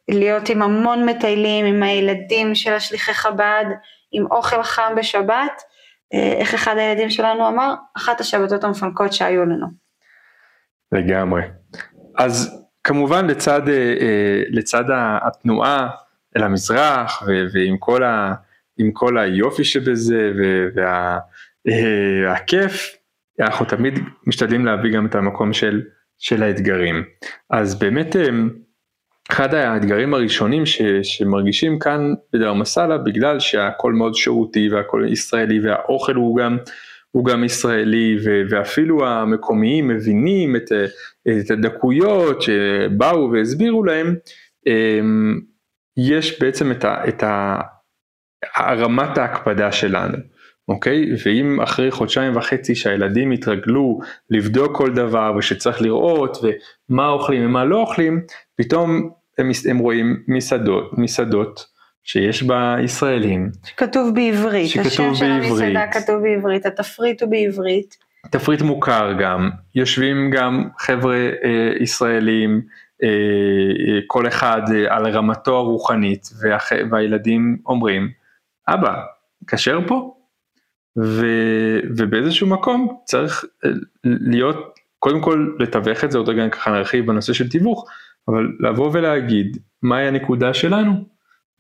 להיות 0.09 0.49
עם 0.49 0.63
המון 0.63 1.09
מטיילים, 1.09 1.67
עם 1.67 1.83
הילדים 1.83 2.55
של 2.55 2.73
השליחי 2.73 3.15
חב"ד, 3.15 3.65
עם 4.13 4.27
אוכל 4.31 4.63
חם 4.63 4.93
בשבת. 4.97 5.63
אה, 6.15 6.33
איך 6.33 6.55
אחד 6.55 6.77
הילדים 6.79 7.11
שלנו 7.11 7.49
אמר? 7.49 7.75
אחת 7.97 8.21
השבתות 8.21 8.65
המפנקות 8.65 9.13
שהיו 9.13 9.45
לנו. 9.45 9.67
לגמרי. 10.93 11.43
אז 12.19 12.65
כמובן 12.85 13.27
לצד, 13.27 13.69
אה, 13.69 13.75
אה, 13.75 14.43
לצד 14.51 14.85
התנועה 15.23 15.89
אל 16.37 16.43
המזרח 16.43 17.23
ועם 17.53 17.77
כל 17.79 18.05
ה... 18.05 18.35
עם 18.79 18.91
כל 18.93 19.19
היופי 19.19 19.65
שבזה 19.65 20.33
והכיף, 21.65 22.97
אה, 23.41 23.47
אנחנו 23.47 23.67
תמיד 23.67 23.99
משתדלים 24.27 24.67
להביא 24.67 24.93
גם 24.93 25.07
את 25.07 25.15
המקום 25.15 25.53
של, 25.53 25.83
של 26.19 26.43
האתגרים. 26.43 27.05
אז 27.51 27.79
באמת 27.79 28.17
אה, 28.17 28.29
אחד 29.31 29.55
האתגרים 29.55 30.15
הראשונים 30.15 30.67
ש, 30.67 30.83
שמרגישים 31.03 31.79
כאן 31.79 32.15
בדרמסלה 32.33 32.99
בגלל 32.99 33.41
שהכל 33.41 33.93
מאוד 33.93 34.15
שירותי 34.15 34.69
והכל 34.69 35.07
ישראלי 35.09 35.61
והאוכל 35.61 36.15
הוא 36.15 36.37
גם, 36.37 36.57
הוא 37.11 37.25
גם 37.25 37.45
ישראלי 37.45 38.17
ו, 38.25 38.43
ואפילו 38.51 39.07
המקומיים 39.07 39.89
מבינים 39.89 40.57
את, 40.57 40.73
את 41.29 41.51
הדקויות 41.51 42.43
שבאו 42.43 43.33
והסבירו 43.33 43.85
להם, 43.85 44.15
אה, 44.67 45.01
יש 45.97 46.41
בעצם 46.41 46.71
את, 46.71 46.85
ה, 46.85 47.09
את, 47.09 47.23
ה, 47.23 47.61
רמת 48.59 49.19
ההקפדה 49.19 49.73
שלנו, 49.73 50.17
אוקיי? 50.69 51.07
ואם 51.27 51.61
אחרי 51.61 51.91
חודשיים 51.91 52.37
וחצי 52.37 52.75
שהילדים 52.75 53.33
יתרגלו 53.33 54.01
לבדוק 54.31 54.77
כל 54.77 54.95
דבר 54.95 55.33
ושצריך 55.39 55.83
לראות 55.83 56.39
ומה 56.91 57.09
אוכלים 57.09 57.47
ומה 57.47 57.65
לא 57.65 57.81
אוכלים, 57.81 58.21
פתאום 58.57 59.11
הם, 59.39 59.51
הם 59.71 59.79
רואים 59.79 60.23
מסעדות, 60.29 60.99
מסעדות 60.99 61.67
שיש 62.05 62.43
בה 62.43 62.77
ישראלים. 62.85 63.51
שכתוב 63.65 64.15
בעברית, 64.15 64.69
שכתוב 64.69 64.89
השם 64.89 65.25
בעברית. 65.25 65.59
של 65.59 65.77
המסעדה 65.77 65.87
כתוב 65.93 66.23
בעברית, 66.23 66.67
התפריט 66.67 67.23
הוא 67.23 67.31
בעברית. 67.31 67.97
תפריט 68.31 68.63
מוכר 68.63 69.13
גם, 69.21 69.51
יושבים 69.75 70.31
גם 70.31 70.69
חבר'ה 70.79 71.17
אה, 71.17 71.73
ישראלים, 71.81 72.61
אה, 73.03 73.09
אה, 73.09 74.01
כל 74.07 74.29
אחד 74.29 74.63
אה, 74.75 74.97
על 74.97 75.09
רמתו 75.09 75.57
הרוחנית, 75.57 76.29
והח, 76.43 76.73
והילדים 76.91 77.57
אומרים, 77.67 78.11
אבא, 78.69 79.03
כשר 79.47 79.79
פה? 79.87 80.15
ו, 80.99 81.27
ובאיזשהו 81.97 82.47
מקום 82.47 82.99
צריך 83.05 83.45
אה, 83.65 83.71
להיות, 84.05 84.75
קודם 84.99 85.21
כל 85.21 85.55
לתווך 85.59 86.05
את 86.05 86.11
זה, 86.11 86.19
עוד 86.19 86.29
רגע 86.29 86.49
ככה 86.49 86.71
נרחיב 86.71 87.07
בנושא 87.07 87.33
של 87.33 87.49
תיווך, 87.49 87.85
אבל 88.29 88.49
לבוא 88.61 88.91
ולהגיד 88.93 89.59
מהי 89.83 90.09
הנקודה 90.09 90.55
שלנו, 90.55 91.05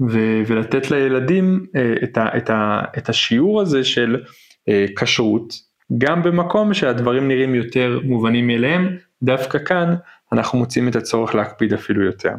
ו, 0.01 0.19
ולתת 0.47 0.91
לילדים 0.91 1.67
אה, 1.77 1.95
את, 2.05 2.19
ה, 2.19 2.37
את, 2.37 2.51
ה, 2.51 2.83
את 2.99 3.09
השיעור 3.09 3.61
הזה 3.61 3.85
של 3.85 4.25
אה, 4.69 4.87
כשרות, 4.97 5.55
גם 5.99 6.23
במקום 6.23 6.75
שהדברים 6.75 7.29
נראים 7.29 7.55
יותר 7.55 8.01
מובנים 8.05 8.47
מאליהם, 8.47 8.97
דווקא 9.23 9.59
כאן 9.59 9.95
אנחנו 10.33 10.59
מוצאים 10.59 10.89
את 10.89 10.97
הצורך 10.97 11.35
להקפיד 11.35 11.73
אפילו 11.73 12.05
יותר. 12.05 12.33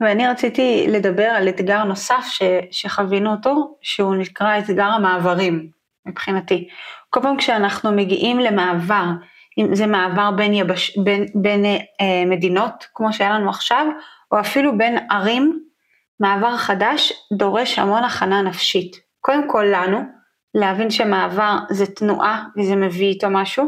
ואני 0.00 0.28
רציתי 0.28 0.86
לדבר 0.88 1.24
על 1.24 1.48
אתגר 1.48 1.84
נוסף 1.84 2.26
ש, 2.28 2.42
שחווינו 2.70 3.30
אותו, 3.30 3.76
שהוא 3.82 4.14
נקרא 4.14 4.58
אתגר 4.58 4.84
המעברים, 4.84 5.70
מבחינתי. 6.06 6.68
כל 7.10 7.20
פעם 7.22 7.36
כשאנחנו 7.36 7.92
מגיעים 7.92 8.38
למעבר, 8.38 9.04
אם 9.58 9.74
זה 9.74 9.86
מעבר 9.86 10.30
בין, 10.30 10.54
יבש, 10.54 10.98
בין, 10.98 11.26
בין 11.34 11.64
אה, 11.64 12.24
מדינות, 12.26 12.86
כמו 12.94 13.12
שהיה 13.12 13.30
לנו 13.30 13.50
עכשיו, 13.50 13.86
או 14.32 14.40
אפילו 14.40 14.78
בין 14.78 14.98
ערים, 15.10 15.60
מעבר 16.20 16.56
חדש 16.56 17.12
דורש 17.32 17.78
המון 17.78 18.04
הכנה 18.04 18.42
נפשית. 18.42 18.96
קודם 19.20 19.48
כל 19.48 19.66
לנו, 19.72 20.00
להבין 20.54 20.90
שמעבר 20.90 21.58
זה 21.70 21.86
תנועה 21.86 22.44
וזה 22.58 22.76
מביא 22.76 23.08
איתו 23.08 23.30
משהו, 23.30 23.66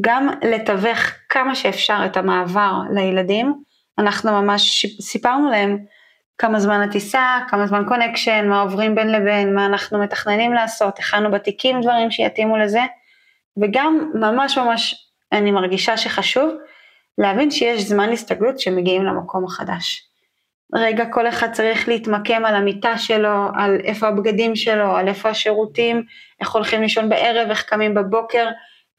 גם 0.00 0.28
לתווך 0.42 0.98
כמה 1.28 1.54
שאפשר 1.54 2.02
את 2.06 2.16
המעבר 2.16 2.72
לילדים, 2.94 3.62
אנחנו 4.00 4.42
ממש 4.42 4.86
סיפרנו 5.00 5.50
להם 5.50 5.78
כמה 6.38 6.60
זמן 6.60 6.80
הטיסה, 6.80 7.38
כמה 7.48 7.66
זמן 7.66 7.84
קונקשן, 7.88 8.48
מה 8.48 8.60
עוברים 8.60 8.94
בין 8.94 9.12
לבין, 9.12 9.54
מה 9.54 9.66
אנחנו 9.66 9.98
מתכננים 9.98 10.52
לעשות, 10.52 10.98
הכנו 10.98 11.30
בתיקים 11.30 11.80
דברים 11.80 12.10
שיתאימו 12.10 12.56
לזה, 12.56 12.80
וגם 13.62 14.10
ממש 14.14 14.58
ממש 14.58 15.10
אני 15.32 15.50
מרגישה 15.50 15.96
שחשוב 15.96 16.50
להבין 17.18 17.50
שיש 17.50 17.82
זמן 17.82 18.12
הסתגלות 18.12 18.58
שמגיעים 18.60 19.04
למקום 19.04 19.44
החדש. 19.44 20.02
רגע 20.74 21.04
כל 21.12 21.28
אחד 21.28 21.52
צריך 21.52 21.88
להתמקם 21.88 22.44
על 22.44 22.54
המיטה 22.54 22.98
שלו, 22.98 23.48
על 23.54 23.78
איפה 23.84 24.08
הבגדים 24.08 24.56
שלו, 24.56 24.96
על 24.96 25.08
איפה 25.08 25.28
השירותים, 25.28 26.02
איך 26.40 26.50
הולכים 26.50 26.82
לישון 26.82 27.08
בערב, 27.08 27.50
איך 27.50 27.62
קמים 27.62 27.94
בבוקר, 27.94 28.48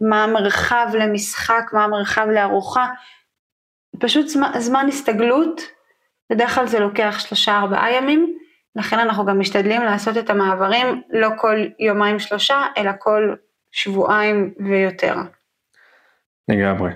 מה 0.01 0.23
המרחב 0.23 0.87
למשחק, 0.99 1.63
מה 1.73 1.83
המרחב 1.83 2.27
לארוחה. 2.27 2.87
פשוט 4.01 4.27
זמן, 4.27 4.51
זמן 4.59 4.85
הסתגלות, 4.87 5.61
בדרך 6.29 6.55
כלל 6.55 6.67
זה 6.67 6.79
לוקח 6.79 7.19
שלושה 7.19 7.57
ארבעה 7.57 7.93
ימים, 7.93 8.37
לכן 8.75 8.99
אנחנו 8.99 9.25
גם 9.25 9.39
משתדלים 9.39 9.81
לעשות 9.81 10.17
את 10.17 10.29
המעברים 10.29 11.01
לא 11.09 11.29
כל 11.37 11.55
יומיים 11.79 12.19
שלושה, 12.19 12.65
אלא 12.77 12.91
כל 12.99 13.35
שבועיים 13.71 14.53
ויותר. 14.59 15.15
לגמרי. 16.47 16.91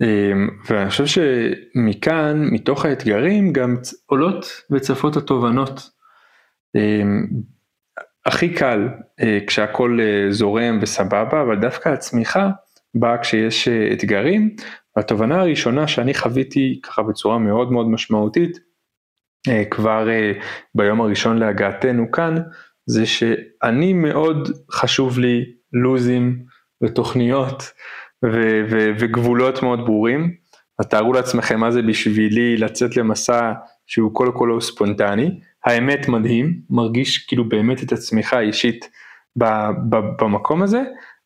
אמ, 0.00 0.48
ואני 0.66 0.90
חושב 0.90 1.06
שמכאן, 1.06 2.48
מתוך 2.50 2.84
האתגרים, 2.84 3.52
גם 3.52 3.76
עולות 4.06 4.46
וצפות 4.70 5.16
התובנות. 5.16 5.90
אמ, 6.74 7.26
הכי 8.26 8.54
קל 8.54 8.88
אה, 9.20 9.38
כשהכול 9.46 10.00
אה, 10.00 10.26
זורם 10.30 10.78
וסבבה, 10.82 11.42
אבל 11.42 11.60
דווקא 11.60 11.88
הצמיחה 11.88 12.50
באה 12.94 13.18
כשיש 13.18 13.68
אה, 13.68 13.92
אתגרים. 13.92 14.56
והתובנה 14.96 15.40
הראשונה 15.40 15.88
שאני 15.88 16.14
חוויתי 16.14 16.80
ככה 16.82 17.02
בצורה 17.02 17.38
מאוד 17.38 17.72
מאוד 17.72 17.88
משמעותית, 17.88 18.58
כבר 19.70 20.08
ביום 20.74 21.00
הראשון 21.00 21.38
להגעתנו 21.38 22.10
כאן, 22.10 22.34
זה 22.86 23.06
שאני 23.06 23.92
מאוד 23.92 24.48
חשוב 24.72 25.18
לי 25.18 25.44
לוזים 25.72 26.44
ותוכניות 26.82 27.62
ו- 28.24 28.62
ו- 28.70 28.90
וגבולות 28.98 29.62
מאוד 29.62 29.86
ברורים. 29.86 30.34
אז 30.78 30.86
תארו 30.86 31.12
לעצמכם 31.12 31.60
מה 31.60 31.70
זה 31.70 31.82
בשבילי 31.82 32.56
לצאת 32.56 32.96
למסע 32.96 33.52
שהוא 33.86 34.10
כל 34.14 34.30
כולו 34.34 34.60
ספונטני. 34.60 35.40
האמת 35.64 36.08
מדהים, 36.08 36.60
מרגיש 36.70 37.26
כאילו 37.26 37.48
באמת 37.48 37.82
את 37.82 37.92
הצמיחה 37.92 38.38
האישית 38.38 38.88
ב- 39.36 39.70
ב- 39.88 40.22
במקום 40.22 40.62
הזה, 40.62 40.82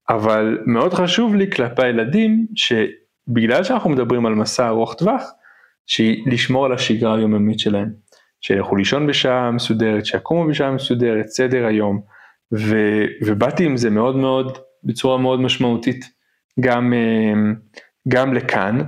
אבל 0.08 0.58
מאוד 0.66 0.94
חשוב 0.94 1.34
לי 1.34 1.50
כלפי 1.50 1.82
הילדים 1.82 2.46
שבגלל 3.28 3.64
שאנחנו 3.64 3.90
מדברים 3.90 4.26
על 4.26 4.34
מסע 4.34 4.68
ארוך 4.68 4.94
טווח, 4.94 5.22
לשמור 6.26 6.66
על 6.66 6.72
השגרה 6.72 7.16
היומיומית 7.16 7.58
שלהם. 7.58 7.90
שילכו 8.40 8.76
לישון 8.76 9.06
בשעה 9.06 9.50
מסודרת, 9.50 10.06
שיקומו 10.06 10.48
בשעה 10.48 10.70
מסודרת, 10.70 11.26
סדר 11.28 11.66
היום, 11.66 12.00
ו- 12.54 13.04
ובאתי 13.26 13.64
עם 13.64 13.76
זה 13.76 13.90
מאוד 13.90 14.16
מאוד, 14.16 14.58
בצורה 14.84 15.18
מאוד 15.18 15.40
משמעותית. 15.40 16.04
גם, 16.60 16.92
אה, 16.92 17.52
גם 18.08 18.34
לכאן, 18.34 18.78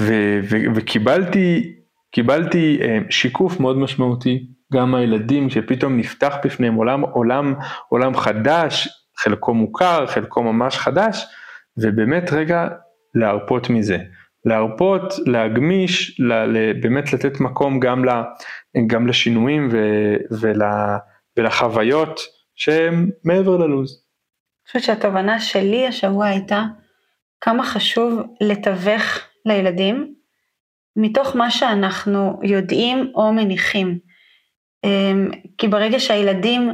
ו, 0.00 0.40
ו, 0.50 0.56
וקיבלתי 0.74 1.72
קיבלתי 2.12 2.78
אה, 2.82 2.98
שיקוף 3.10 3.60
מאוד 3.60 3.78
משמעותי, 3.78 4.46
גם 4.72 4.90
מהילדים 4.90 5.50
שפתאום 5.50 5.96
נפתח 5.96 6.36
בפניהם 6.44 6.74
עולם, 6.74 7.00
עולם, 7.00 7.54
עולם 7.88 8.16
חדש, 8.16 8.88
חלקו 9.18 9.54
מוכר, 9.54 10.06
חלקו 10.06 10.42
ממש 10.42 10.78
חדש, 10.78 11.26
ובאמת 11.76 12.32
רגע 12.32 12.68
להרפות 13.14 13.70
מזה. 13.70 13.98
להרפות, 14.44 15.02
להגמיש, 15.26 16.20
ל, 16.20 16.32
באמת 16.80 17.12
לתת 17.12 17.40
מקום 17.40 17.80
גם, 17.80 18.04
ל, 18.04 18.10
גם 18.86 19.06
לשינויים 19.06 19.68
ו, 19.72 19.76
ול, 20.40 20.62
ולחוויות 21.36 22.20
שהם 22.54 23.10
מעבר 23.24 23.56
ללו"ז. 23.56 23.90
אני 23.92 24.66
חושבת 24.66 24.82
שהתובנה 24.82 25.40
שלי 25.40 25.86
השבוע 25.86 26.26
הייתה 26.26 26.62
כמה 27.40 27.64
חשוב 27.64 28.22
לתווך 28.40 29.18
לילדים 29.46 30.14
מתוך 30.96 31.36
מה 31.36 31.50
שאנחנו 31.50 32.40
יודעים 32.42 33.12
או 33.14 33.32
מניחים. 33.32 33.98
אמ, 34.84 35.30
כי 35.58 35.68
ברגע 35.68 36.00
שהילדים 36.00 36.70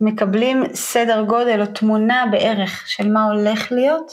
מקבלים 0.00 0.62
סדר 0.74 1.24
גודל 1.24 1.60
או 1.60 1.66
תמונה 1.66 2.24
בערך 2.30 2.84
של 2.86 3.12
מה 3.12 3.24
הולך 3.24 3.72
להיות, 3.72 4.12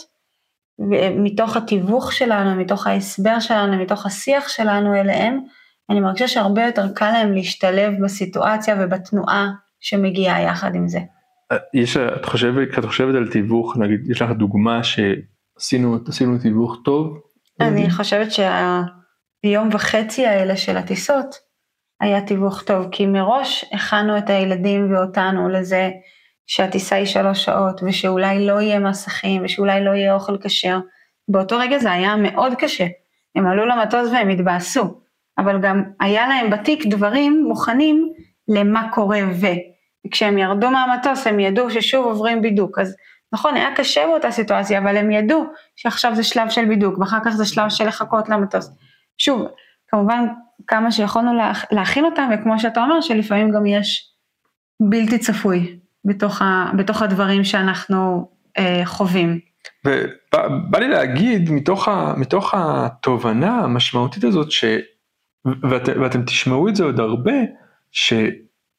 מתוך 1.18 1.58
התיווך 1.58 2.14
שלנו, 2.14 2.56
מתוך 2.56 2.88
ההסבר 2.88 3.40
שלנו, 3.40 3.78
מתוך 3.78 4.06
השיח 4.06 4.48
שלנו 4.50 4.96
אליהם, 4.96 5.40
אני 5.90 6.00
מרגישה 6.00 6.28
שהרבה 6.28 6.66
יותר 6.66 6.94
קל 6.94 7.12
להם 7.12 7.34
להשתלב 7.34 7.94
בסיטואציה 8.04 8.76
ובתנועה 8.80 9.48
שמגיעה 9.80 10.42
יחד 10.42 10.76
עם 10.76 10.88
זה. 10.88 11.00
יש, 11.74 11.98
את 11.98 12.26
חושבת, 12.26 12.80
את 12.80 12.86
חושבת 12.86 13.16
על 13.16 13.28
תיווך, 13.32 13.78
נגיד, 13.78 14.10
יש 14.10 14.22
לך 14.22 14.30
דוגמה 14.32 14.84
ש... 14.84 15.00
עשינו, 15.58 15.98
עשינו 16.08 16.38
תיווך 16.38 16.78
טוב? 16.86 17.22
אני 17.62 17.92
חושבת 17.92 18.28
שהיום 18.32 19.70
וחצי 19.72 20.26
האלה 20.26 20.58
של 20.58 20.78
הטיסות 20.78 21.36
היה 22.02 22.22
תיווך 22.22 22.62
טוב, 22.62 22.88
כי 22.92 23.06
מראש 23.06 23.66
הכנו 23.74 24.18
את 24.18 24.30
הילדים 24.30 24.94
ואותנו 24.94 25.50
לזה 25.50 25.90
שהטיסה 26.48 26.96
היא 26.96 27.06
שלוש 27.06 27.46
שעות, 27.46 27.82
ושאולי 27.84 28.48
לא 28.48 28.62
יהיה 28.62 28.80
מסכים, 28.80 29.46
ושאולי 29.46 29.84
לא 29.84 29.92
יהיה 29.92 30.14
אוכל 30.14 30.38
כשר. 30.42 30.80
באותו 31.28 31.58
רגע 31.58 31.78
זה 31.78 31.92
היה 31.92 32.16
מאוד 32.16 32.54
קשה. 32.56 32.86
הם 33.36 33.48
עלו 33.48 33.66
למטוס 33.66 34.10
והם 34.12 34.30
התבאסו, 34.30 35.02
אבל 35.38 35.62
גם 35.62 35.84
היה 36.00 36.28
להם 36.28 36.50
בתיק 36.50 36.86
דברים 36.86 37.44
מוכנים 37.48 38.14
למה 38.48 38.92
קורה 38.92 39.20
ו... 39.42 39.46
וכשהם 40.08 40.38
ירדו 40.38 40.72
מהמטוס 40.72 41.28
הם 41.28 41.40
ידעו 41.40 41.72
ששוב 41.72 42.06
עוברים 42.06 42.42
בידוק, 42.42 42.80
אז 42.80 42.96
נכון, 43.34 43.56
היה 43.56 43.76
קשה 43.76 44.08
באותה 44.08 44.32
סיטואציה, 44.32 44.80
אבל 44.80 44.98
הם 44.98 45.12
ידעו 45.12 45.46
שעכשיו 45.76 46.16
זה 46.16 46.24
שלב 46.24 46.50
של 46.50 46.66
בידוק, 46.66 46.98
ואחר 47.00 47.18
כך 47.26 47.30
זה 47.30 47.46
שלב 47.46 47.70
של 47.70 47.88
לחכות 47.88 48.30
למטוס. 48.30 48.70
שוב, 49.18 49.48
כמובן 49.88 50.28
כמה 50.68 50.92
שיכולנו 50.92 51.32
להכין 51.72 52.06
אותם, 52.06 52.30
וכמו 52.34 52.60
שאתה 52.60 52.84
אומר, 52.84 53.02
שלפעמים 53.02 53.52
גם 53.52 53.66
יש 53.66 54.14
בלתי 54.80 55.20
צפוי 55.20 55.80
בתוך, 56.08 56.42
ה, 56.42 56.72
בתוך 56.78 57.02
הדברים 57.02 57.44
שאנחנו 57.44 58.30
אה, 58.58 58.82
חווים. 58.86 59.40
ובא 59.86 60.80
לי 60.80 60.88
להגיד, 60.88 61.52
מתוך, 61.52 61.88
ה, 61.88 62.14
מתוך 62.18 62.54
התובנה 62.54 63.60
המשמעותית 63.60 64.24
הזאת, 64.24 64.52
ש, 64.52 64.66
ואת, 65.70 65.90
ואתם 66.02 66.26
תשמעו 66.26 66.70
את 66.70 66.76
זה 66.76 66.84
עוד 66.84 67.00
הרבה, 67.00 67.34
ש... 67.92 68.14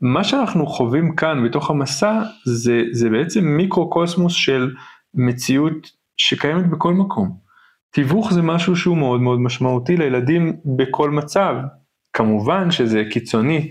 מה 0.01 0.25
שאנחנו 0.25 0.67
חווים 0.67 1.17
כאן 1.17 1.45
בתוך 1.45 1.71
המסע 1.71 2.23
זה, 2.45 2.83
זה 2.93 3.11
בעצם 3.11 3.45
מיקרו-קוסמוס 3.45 4.33
של 4.33 4.75
מציאות 5.15 5.91
שקיימת 6.17 6.71
בכל 6.71 6.95
מקום. 6.95 7.37
תיווך 7.91 8.33
זה 8.33 8.43
משהו 8.43 8.77
שהוא 8.77 8.97
מאוד 8.97 9.21
מאוד 9.21 9.41
משמעותי 9.41 9.97
לילדים 9.97 10.57
בכל 10.77 11.11
מצב. 11.11 11.55
כמובן 12.13 12.71
שזה 12.71 13.03
קיצוני 13.11 13.71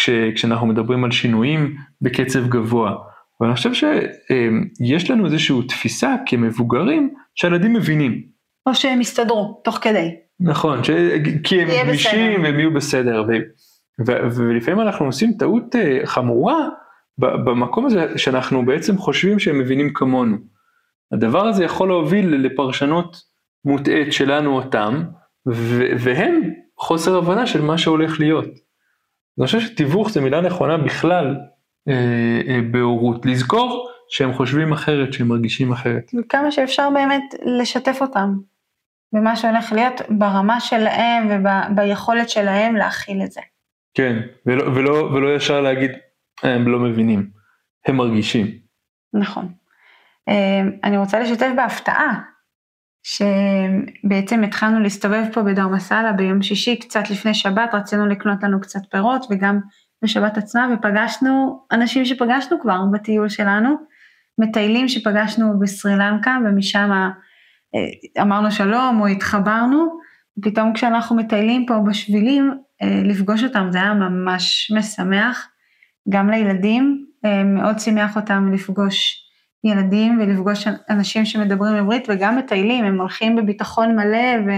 כש, 0.00 0.10
כשאנחנו 0.34 0.66
מדברים 0.66 1.04
על 1.04 1.10
שינויים 1.10 1.76
בקצב 2.00 2.48
גבוה. 2.48 2.96
אבל 3.40 3.48
אני 3.48 3.56
חושב 3.56 3.70
שיש 3.74 5.10
לנו 5.10 5.26
איזושהי 5.26 5.56
תפיסה 5.68 6.14
כמבוגרים 6.26 7.14
שהילדים 7.34 7.72
מבינים. 7.72 8.22
או 8.66 8.74
שהם 8.74 9.00
יסתדרו 9.00 9.60
תוך 9.64 9.78
כדי. 9.82 10.14
נכון, 10.40 10.84
ש... 10.84 10.90
כי 11.44 11.62
הם 11.62 11.68
גמישים 11.86 12.42
והם 12.42 12.58
יהיו 12.58 12.74
בסדר. 12.74 13.24
ו... 13.28 13.32
ולפעמים 14.36 14.80
אנחנו 14.80 15.06
עושים 15.06 15.32
טעות 15.38 15.76
אה, 15.76 16.00
חמורה 16.04 16.68
במקום 17.18 17.86
הזה 17.86 18.18
שאנחנו 18.18 18.66
בעצם 18.66 18.98
חושבים 18.98 19.38
שהם 19.38 19.58
מבינים 19.58 19.92
כמונו. 19.94 20.36
הדבר 21.12 21.46
הזה 21.46 21.64
יכול 21.64 21.88
להוביל 21.88 22.34
לפרשנות 22.34 23.16
מוטעית 23.64 24.12
שלנו 24.12 24.56
אותם, 24.56 25.02
והם 25.98 26.50
חוסר 26.78 27.18
הבנה 27.18 27.46
של 27.46 27.62
מה 27.62 27.78
שהולך 27.78 28.20
להיות. 28.20 28.69
אני 29.40 29.46
חושב 29.46 29.60
שתיווך 29.60 30.10
זה 30.10 30.20
מילה 30.20 30.40
נכונה 30.40 30.76
בכלל 30.76 31.36
אה, 31.88 32.40
אה, 32.48 32.60
בהורות, 32.70 33.26
לזכור 33.26 33.90
שהם 34.08 34.32
חושבים 34.32 34.72
אחרת, 34.72 35.12
שהם 35.12 35.28
מרגישים 35.28 35.72
אחרת. 35.72 36.10
כמה 36.28 36.50
שאפשר 36.50 36.88
באמת 36.94 37.34
לשתף 37.44 37.98
אותם 38.00 38.34
במה 39.12 39.36
שהולך 39.36 39.72
להיות 39.72 40.00
ברמה 40.08 40.60
שלהם 40.60 41.28
וביכולת 41.28 42.28
שלהם 42.28 42.76
להכיל 42.76 43.22
את 43.24 43.32
זה. 43.32 43.40
כן, 43.94 44.16
ולא, 44.46 44.64
ולא, 44.74 44.92
ולא 44.92 45.36
ישר 45.36 45.60
להגיד, 45.60 45.90
הם 46.42 46.68
לא 46.68 46.78
מבינים, 46.78 47.30
הם 47.86 47.96
מרגישים. 47.96 48.46
נכון. 49.14 49.48
אמ, 50.28 50.70
אני 50.84 50.98
רוצה 50.98 51.20
לשתף 51.20 51.50
בהפתעה, 51.56 52.20
שבעצם 53.02 54.42
התחלנו 54.44 54.80
להסתובב 54.80 55.24
פה 55.32 55.42
בדרמסלה 55.42 56.12
ביום 56.12 56.42
שישי, 56.42 56.76
קצת 56.76 57.10
לפני 57.10 57.34
שבת, 57.34 57.70
רצינו 57.74 58.06
לקנות 58.06 58.42
לנו 58.42 58.60
קצת 58.60 58.80
פירות 58.90 59.26
וגם 59.30 59.60
בשבת 60.04 60.38
עצמה 60.38 60.68
ופגשנו 60.74 61.60
אנשים 61.72 62.04
שפגשנו 62.04 62.60
כבר 62.60 62.80
בטיול 62.92 63.28
שלנו, 63.28 63.76
מטיילים 64.38 64.88
שפגשנו 64.88 65.58
בסרי 65.58 65.96
לנקה 65.96 66.38
ומשם 66.44 66.90
אה, 66.92 68.22
אמרנו 68.22 68.50
שלום 68.50 69.00
או 69.00 69.06
התחברנו, 69.06 69.98
ופתאום 70.38 70.72
כשאנחנו 70.72 71.16
מטיילים 71.16 71.66
פה 71.66 71.74
בשבילים, 71.88 72.54
אה, 72.82 73.02
לפגוש 73.04 73.44
אותם 73.44 73.68
זה 73.72 73.78
היה 73.78 73.94
ממש 73.94 74.72
משמח, 74.76 75.48
גם 76.08 76.30
לילדים, 76.30 77.04
אה, 77.24 77.44
מאוד 77.44 77.78
שימח 77.78 78.16
אותם 78.16 78.52
לפגוש 78.52 79.29
ילדים 79.64 80.20
ולפגוש 80.20 80.66
אנשים 80.90 81.24
שמדברים 81.24 81.74
עברית 81.74 82.06
וגם 82.08 82.38
מטיילים, 82.38 82.84
הם 82.84 83.00
הולכים 83.00 83.36
בביטחון 83.36 83.96
מלא 83.96 84.52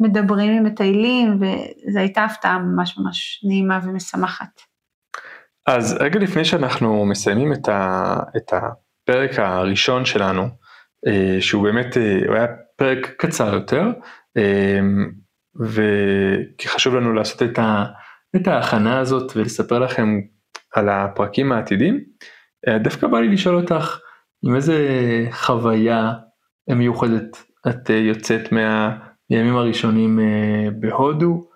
ומדברים 0.00 0.52
עם 0.52 0.64
מטיילים 0.64 1.40
וזו 1.40 1.98
הייתה 1.98 2.24
הפתעה 2.24 2.58
ממש 2.58 2.98
ממש 2.98 3.44
נעימה 3.48 3.80
ומשמחת. 3.84 4.60
אז 5.66 5.96
רגע 6.00 6.18
לפני 6.18 6.44
שאנחנו 6.44 7.06
מסיימים 7.06 7.52
את, 7.52 7.68
ה, 7.68 8.16
את 8.36 8.52
הפרק 8.52 9.38
הראשון 9.38 10.04
שלנו, 10.04 10.48
אה, 11.06 11.36
שהוא 11.40 11.62
באמת, 11.62 11.96
אה, 11.96 12.18
הוא 12.26 12.36
היה 12.36 12.46
פרק 12.76 13.10
קצר 13.18 13.54
יותר, 13.54 13.84
אה, 14.36 14.80
וכי 15.60 16.68
חשוב 16.68 16.94
לנו 16.94 17.12
לעשות 17.12 17.42
את, 17.42 17.58
ה, 17.58 17.84
את 18.36 18.48
ההכנה 18.48 18.98
הזאת 18.98 19.32
ולספר 19.36 19.78
לכם 19.78 20.20
על 20.74 20.88
הפרקים 20.88 21.52
העתידים, 21.52 22.00
דווקא 22.82 23.06
בא 23.06 23.20
לי 23.20 23.28
לשאול 23.28 23.56
אותך, 23.56 23.98
עם 24.44 24.54
איזה 24.56 24.76
חוויה 25.30 26.12
מיוחדת 26.68 27.36
את 27.68 27.90
יוצאת 27.90 28.52
מהימים 28.52 29.56
הראשונים 29.56 30.18
בהודו, 30.80 31.48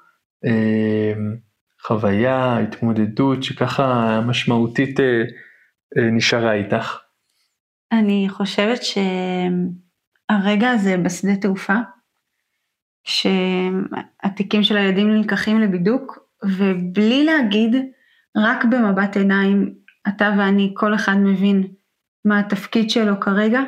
חוויה, 1.83 2.59
התמודדות 2.59 3.42
שככה 3.42 4.20
משמעותית 4.27 5.01
נשארה 6.12 6.53
איתך? 6.53 6.99
אני 7.92 8.27
חושבת 8.31 8.81
שהרגע 8.83 10.70
הזה 10.70 10.97
בשדה 10.97 11.37
תעופה, 11.37 11.77
שהתיקים 13.05 14.62
של 14.62 14.77
הילדים 14.77 15.11
נלקחים 15.11 15.61
לבידוק, 15.61 16.18
ובלי 16.44 17.25
להגיד, 17.25 17.77
רק 18.37 18.64
במבט 18.64 19.16
עיניים, 19.16 19.75
אתה 20.09 20.35
ואני, 20.38 20.75
כל 20.77 20.94
אחד 20.94 21.14
מבין 21.16 21.66
מה 22.25 22.39
התפקיד 22.39 22.91
שלו 22.91 23.21
כרגע. 23.21 23.61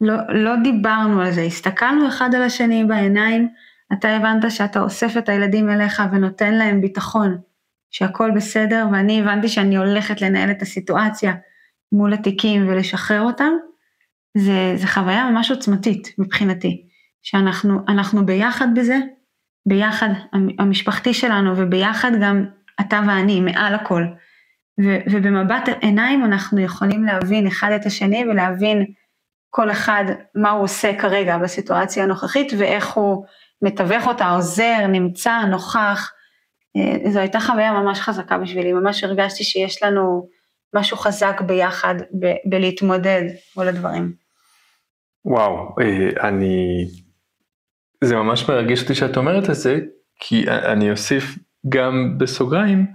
לא, 0.00 0.14
לא 0.28 0.56
דיברנו 0.62 1.20
על 1.20 1.32
זה, 1.32 1.42
הסתכלנו 1.42 2.08
אחד 2.08 2.34
על 2.34 2.42
השני 2.42 2.84
בעיניים, 2.84 3.48
אתה 3.92 4.08
הבנת 4.08 4.50
שאתה 4.50 4.80
אוסף 4.80 5.16
את 5.18 5.28
הילדים 5.28 5.70
אליך 5.70 6.02
ונותן 6.12 6.54
להם 6.54 6.80
ביטחון, 6.80 7.38
שהכל 7.90 8.30
בסדר, 8.36 8.86
ואני 8.92 9.20
הבנתי 9.20 9.48
שאני 9.48 9.76
הולכת 9.76 10.20
לנהל 10.20 10.50
את 10.50 10.62
הסיטואציה 10.62 11.34
מול 11.92 12.12
התיקים 12.12 12.68
ולשחרר 12.68 13.20
אותם, 13.20 13.52
זה, 14.36 14.72
זה 14.76 14.86
חוויה 14.86 15.30
ממש 15.30 15.50
עוצמתית 15.50 16.14
מבחינתי, 16.18 16.86
שאנחנו 17.22 18.26
ביחד 18.26 18.68
בזה, 18.74 18.98
ביחד 19.66 20.08
המשפחתי 20.58 21.14
שלנו 21.14 21.56
וביחד 21.56 22.10
גם 22.22 22.44
אתה 22.80 23.00
ואני, 23.06 23.40
מעל 23.40 23.74
הכל. 23.74 24.04
ו, 24.84 24.96
ובמבט 25.10 25.68
עיניים 25.80 26.24
אנחנו 26.24 26.60
יכולים 26.60 27.04
להבין 27.04 27.46
אחד 27.46 27.70
את 27.72 27.86
השני 27.86 28.24
ולהבין 28.24 28.86
כל 29.50 29.70
אחד 29.70 30.04
מה 30.34 30.50
הוא 30.50 30.64
עושה 30.64 30.98
כרגע 30.98 31.38
בסיטואציה 31.38 32.04
הנוכחית 32.04 32.52
ואיך 32.58 32.92
הוא 32.92 33.24
מתווך 33.62 34.06
אותה, 34.06 34.30
עוזר, 34.30 34.86
נמצא, 34.88 35.42
נוכח. 35.50 36.12
אה, 36.76 37.10
זו 37.10 37.18
הייתה 37.18 37.40
חוויה 37.40 37.72
ממש 37.72 38.00
חזקה 38.00 38.38
בשבילי, 38.38 38.72
ממש 38.72 39.04
הרגשתי 39.04 39.44
שיש 39.44 39.82
לנו 39.82 40.28
משהו 40.74 40.96
חזק 40.96 41.40
ביחד 41.40 41.94
ב- 42.20 42.50
בלהתמודד 42.50 43.22
מול 43.56 43.68
הדברים. 43.68 44.12
וואו, 45.24 45.74
אה, 45.80 46.28
אני... 46.28 46.84
זה 48.04 48.16
ממש 48.16 48.48
מרגש 48.48 48.82
אותי 48.82 48.94
שאת 48.94 49.16
אומרת 49.16 49.50
את 49.50 49.54
זה, 49.54 49.78
כי 50.20 50.44
אני 50.48 50.90
אוסיף 50.90 51.38
גם 51.68 52.18
בסוגריים 52.18 52.86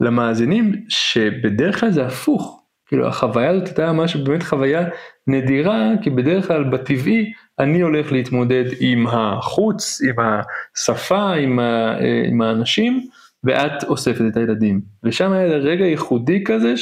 למאזינים, 0.00 0.72
שבדרך 0.88 1.80
כלל 1.80 1.90
זה 1.90 2.06
הפוך. 2.06 2.62
כאילו 2.86 3.08
החוויה 3.08 3.50
הזאת 3.50 3.66
הייתה 3.66 3.92
ממש 3.92 4.16
באמת 4.16 4.42
חוויה 4.42 4.88
נדירה, 5.26 5.90
כי 6.02 6.10
בדרך 6.10 6.46
כלל 6.46 6.64
בטבעי 6.64 7.32
אני 7.58 7.80
הולך 7.80 8.12
להתמודד 8.12 8.64
עם 8.80 9.06
החוץ, 9.06 10.00
עם 10.08 10.14
השפה, 10.18 11.32
עם, 11.32 11.58
ה, 11.58 11.98
אה, 12.00 12.22
עם 12.28 12.42
האנשים, 12.42 13.06
ואת 13.44 13.84
אוספת 13.84 14.20
את 14.28 14.36
הילדים. 14.36 14.80
ושם 15.04 15.32
היה 15.32 15.46
רגע 15.46 15.84
ייחודי 15.84 16.44
כזה 16.44 16.74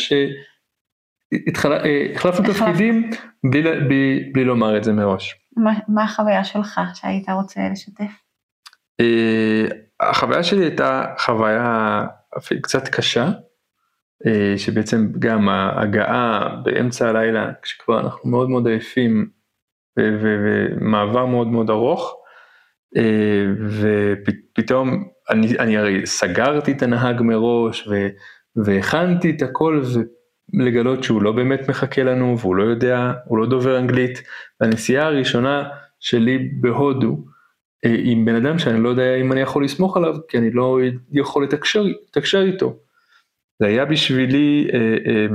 שהחלפנו 1.35 2.47
תפקידים 2.47 3.11
בלי, 3.51 3.81
בלי, 3.81 4.31
בלי 4.33 4.45
לומר 4.45 4.77
את 4.77 4.85
זה 4.85 4.93
מראש. 4.93 5.35
מה, 5.57 5.73
מה 5.89 6.05
החוויה 6.05 6.45
שלך 6.45 6.81
שהיית 6.95 7.29
רוצה 7.29 7.61
לשתף? 7.73 8.13
אה, 9.01 9.67
החוויה 10.01 10.43
שלי 10.43 10.65
הייתה 10.65 11.05
חוויה 11.19 12.07
קצת 12.63 12.89
קשה, 12.89 13.31
אה, 14.27 14.55
שבעצם 14.57 15.09
גם 15.19 15.49
ההגעה 15.49 16.57
באמצע 16.65 17.09
הלילה, 17.09 17.53
כשכבר 17.63 18.01
אנחנו 18.01 18.31
מאוד 18.31 18.51
מאוד 18.51 18.67
עייפים 18.67 19.29
ומעבר 19.99 21.27
מאוד 21.27 21.47
מאוד 21.47 21.71
ארוך, 21.71 22.17
אה, 22.97 23.45
ופתאום 23.81 25.09
אני, 25.31 25.59
אני 25.59 25.77
הרי 25.77 26.07
סגרתי 26.07 26.73
את 26.73 26.83
הנהג 26.83 27.23
מראש 27.23 27.89
ו, 27.89 28.09
והכנתי 28.65 29.31
את 29.31 29.43
הכל 29.43 29.83
ולגלות 30.55 31.05
שהוא 31.05 31.23
לא 31.23 31.33
באמת 31.33 31.69
מחכה 31.69 32.03
לנו 32.03 32.39
והוא 32.39 32.57
לא 32.57 32.63
יודע, 32.63 33.13
הוא 33.25 33.39
לא 33.39 33.47
דובר 33.47 33.79
אנגלית. 33.79 34.23
והנסיעה 34.61 35.07
הראשונה 35.07 35.69
שלי 36.01 36.51
בהודו 36.61 37.25
עם 37.85 38.25
בן 38.25 38.35
אדם 38.35 38.59
שאני 38.59 38.83
לא 38.83 38.89
יודע 38.89 39.15
אם 39.15 39.33
אני 39.33 39.41
יכול 39.41 39.65
לסמוך 39.65 39.97
עליו 39.97 40.15
כי 40.29 40.39
אני 40.39 40.51
לא 40.51 40.79
יכול 41.13 41.45
לתקשר, 41.45 41.83
לתקשר 41.83 42.43
איתו. 42.43 42.77
זה 43.59 43.67
היה 43.67 43.85
בשבילי 43.85 44.69
אה, 44.73 44.79
אה, 44.79 45.27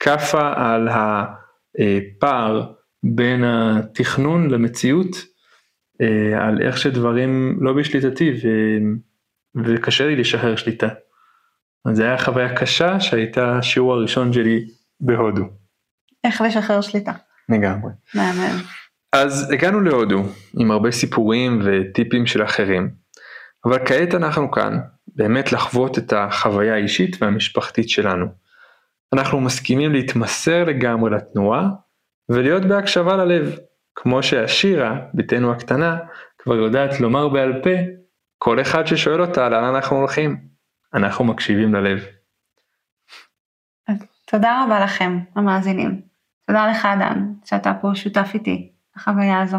כאפה 0.00 0.52
על 0.56 0.88
הפער 0.88 2.72
בין 3.02 3.44
התכנון 3.44 4.50
למציאות, 4.50 5.16
אה, 6.00 6.46
על 6.46 6.62
איך 6.62 6.78
שדברים 6.78 7.58
לא 7.60 7.72
בשליטתי 7.72 8.32
ו, 8.32 8.48
וקשה 9.64 10.06
לי 10.06 10.16
לשחרר 10.16 10.56
שליטה. 10.56 10.88
אז 11.84 11.96
זו 11.96 12.02
הייתה 12.02 12.24
חוויה 12.24 12.56
קשה 12.56 13.00
שהייתה 13.00 13.58
השיעור 13.58 13.94
הראשון 13.94 14.32
שלי 14.32 14.66
בהודו. 15.00 15.44
איך 16.24 16.40
לשחרר 16.40 16.80
שליטה. 16.80 17.12
לגמרי. 17.48 17.92
מהמם. 18.14 18.62
אז 19.14 19.50
הגענו 19.50 19.80
להודו 19.80 20.22
עם 20.58 20.70
הרבה 20.70 20.90
סיפורים 20.90 21.60
וטיפים 21.64 22.26
של 22.26 22.44
אחרים, 22.44 22.90
אבל 23.64 23.86
כעת 23.86 24.14
אנחנו 24.14 24.50
כאן 24.50 24.78
באמת 25.06 25.52
לחוות 25.52 25.98
את 25.98 26.12
החוויה 26.12 26.74
האישית 26.74 27.22
והמשפחתית 27.22 27.88
שלנו. 27.88 28.26
אנחנו 29.12 29.40
מסכימים 29.40 29.92
להתמסר 29.92 30.64
לגמרי 30.64 31.10
לתנועה 31.10 31.68
ולהיות 32.28 32.64
בהקשבה 32.64 33.16
ללב, 33.16 33.56
כמו 33.94 34.22
שהשירה, 34.22 35.00
בתנו 35.14 35.52
הקטנה, 35.52 35.96
כבר 36.38 36.56
יודעת 36.56 37.00
לומר 37.00 37.28
בעל 37.28 37.62
פה, 37.62 37.70
כל 38.38 38.60
אחד 38.60 38.86
ששואל 38.86 39.20
אותה 39.20 39.48
לאן 39.48 39.64
אנחנו 39.64 39.96
הולכים, 39.96 40.36
אנחנו 40.94 41.24
מקשיבים 41.24 41.74
ללב. 41.74 42.04
תודה 44.26 44.64
רבה 44.64 44.84
לכם, 44.84 45.18
המאזינים. 45.36 46.00
תודה 46.46 46.66
לך, 46.70 46.88
דן, 46.98 47.32
שאתה 47.44 47.72
פה 47.80 47.90
שותף 47.94 48.30
איתי 48.34 48.73
בחוויה 48.96 49.42
הזו. 49.42 49.58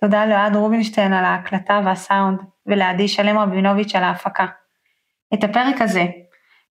תודה 0.00 0.26
לאוהד 0.26 0.56
רובינשטיין 0.56 1.12
על 1.12 1.24
ההקלטה 1.24 1.80
והסאונד, 1.84 2.38
ולעדי 2.66 3.08
שלם 3.08 3.38
רבינוביץ' 3.38 3.94
על 3.94 4.04
ההפקה. 4.04 4.46
את 5.34 5.44
הפרק 5.44 5.80
הזה, 5.80 6.04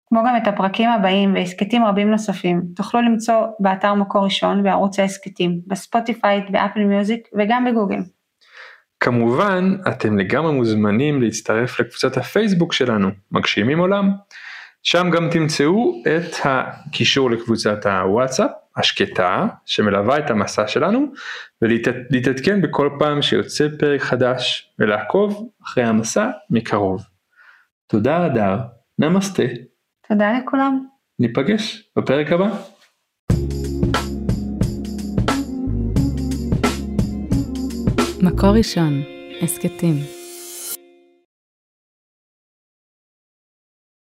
כמו 0.08 0.22
גם 0.26 0.36
את 0.36 0.46
הפרקים 0.46 0.90
הבאים 0.90 1.34
והסכתים 1.34 1.84
רבים 1.84 2.10
נוספים, 2.10 2.62
תוכלו 2.76 3.00
למצוא 3.00 3.46
באתר 3.60 3.94
מקור 3.94 4.24
ראשון 4.24 4.62
בערוץ 4.62 4.98
ההסכתים, 4.98 5.60
בספוטיפיי, 5.66 6.40
באפל 6.50 6.80
מיוזיק 6.80 7.28
וגם 7.38 7.64
בגוגל. 7.64 8.00
כמובן, 9.00 9.76
אתם 9.88 10.18
לגמרי 10.18 10.52
מוזמנים 10.52 11.22
להצטרף 11.22 11.80
לקבוצת 11.80 12.16
הפייסבוק 12.16 12.72
שלנו, 12.72 13.08
מגשימים 13.32 13.78
עולם. 13.78 14.10
שם 14.82 15.10
גם 15.10 15.28
תמצאו 15.30 16.02
את 16.02 16.36
הקישור 16.44 17.30
לקבוצת 17.30 17.86
הוואטסאפ 17.86 18.50
השקטה 18.76 19.46
שמלווה 19.66 20.18
את 20.18 20.30
המסע 20.30 20.68
שלנו 20.68 21.06
ולהתעדכן 21.62 22.62
בכל 22.62 22.90
פעם 22.98 23.22
שיוצא 23.22 23.68
פרק 23.78 24.00
חדש 24.00 24.74
ולעקוב 24.78 25.48
אחרי 25.62 25.84
המסע 25.84 26.30
מקרוב. 26.50 27.02
תודה 27.86 28.26
אדר, 28.26 28.58
נמסטה. 28.98 29.42
תודה 30.08 30.32
לכולם. 30.38 30.86
ניפגש 31.18 31.90
בפרק 31.98 32.32
הבא. 32.32 32.48
מקור 38.22 38.50
ראשון, 38.50 39.02
הסכתים. 39.42 40.13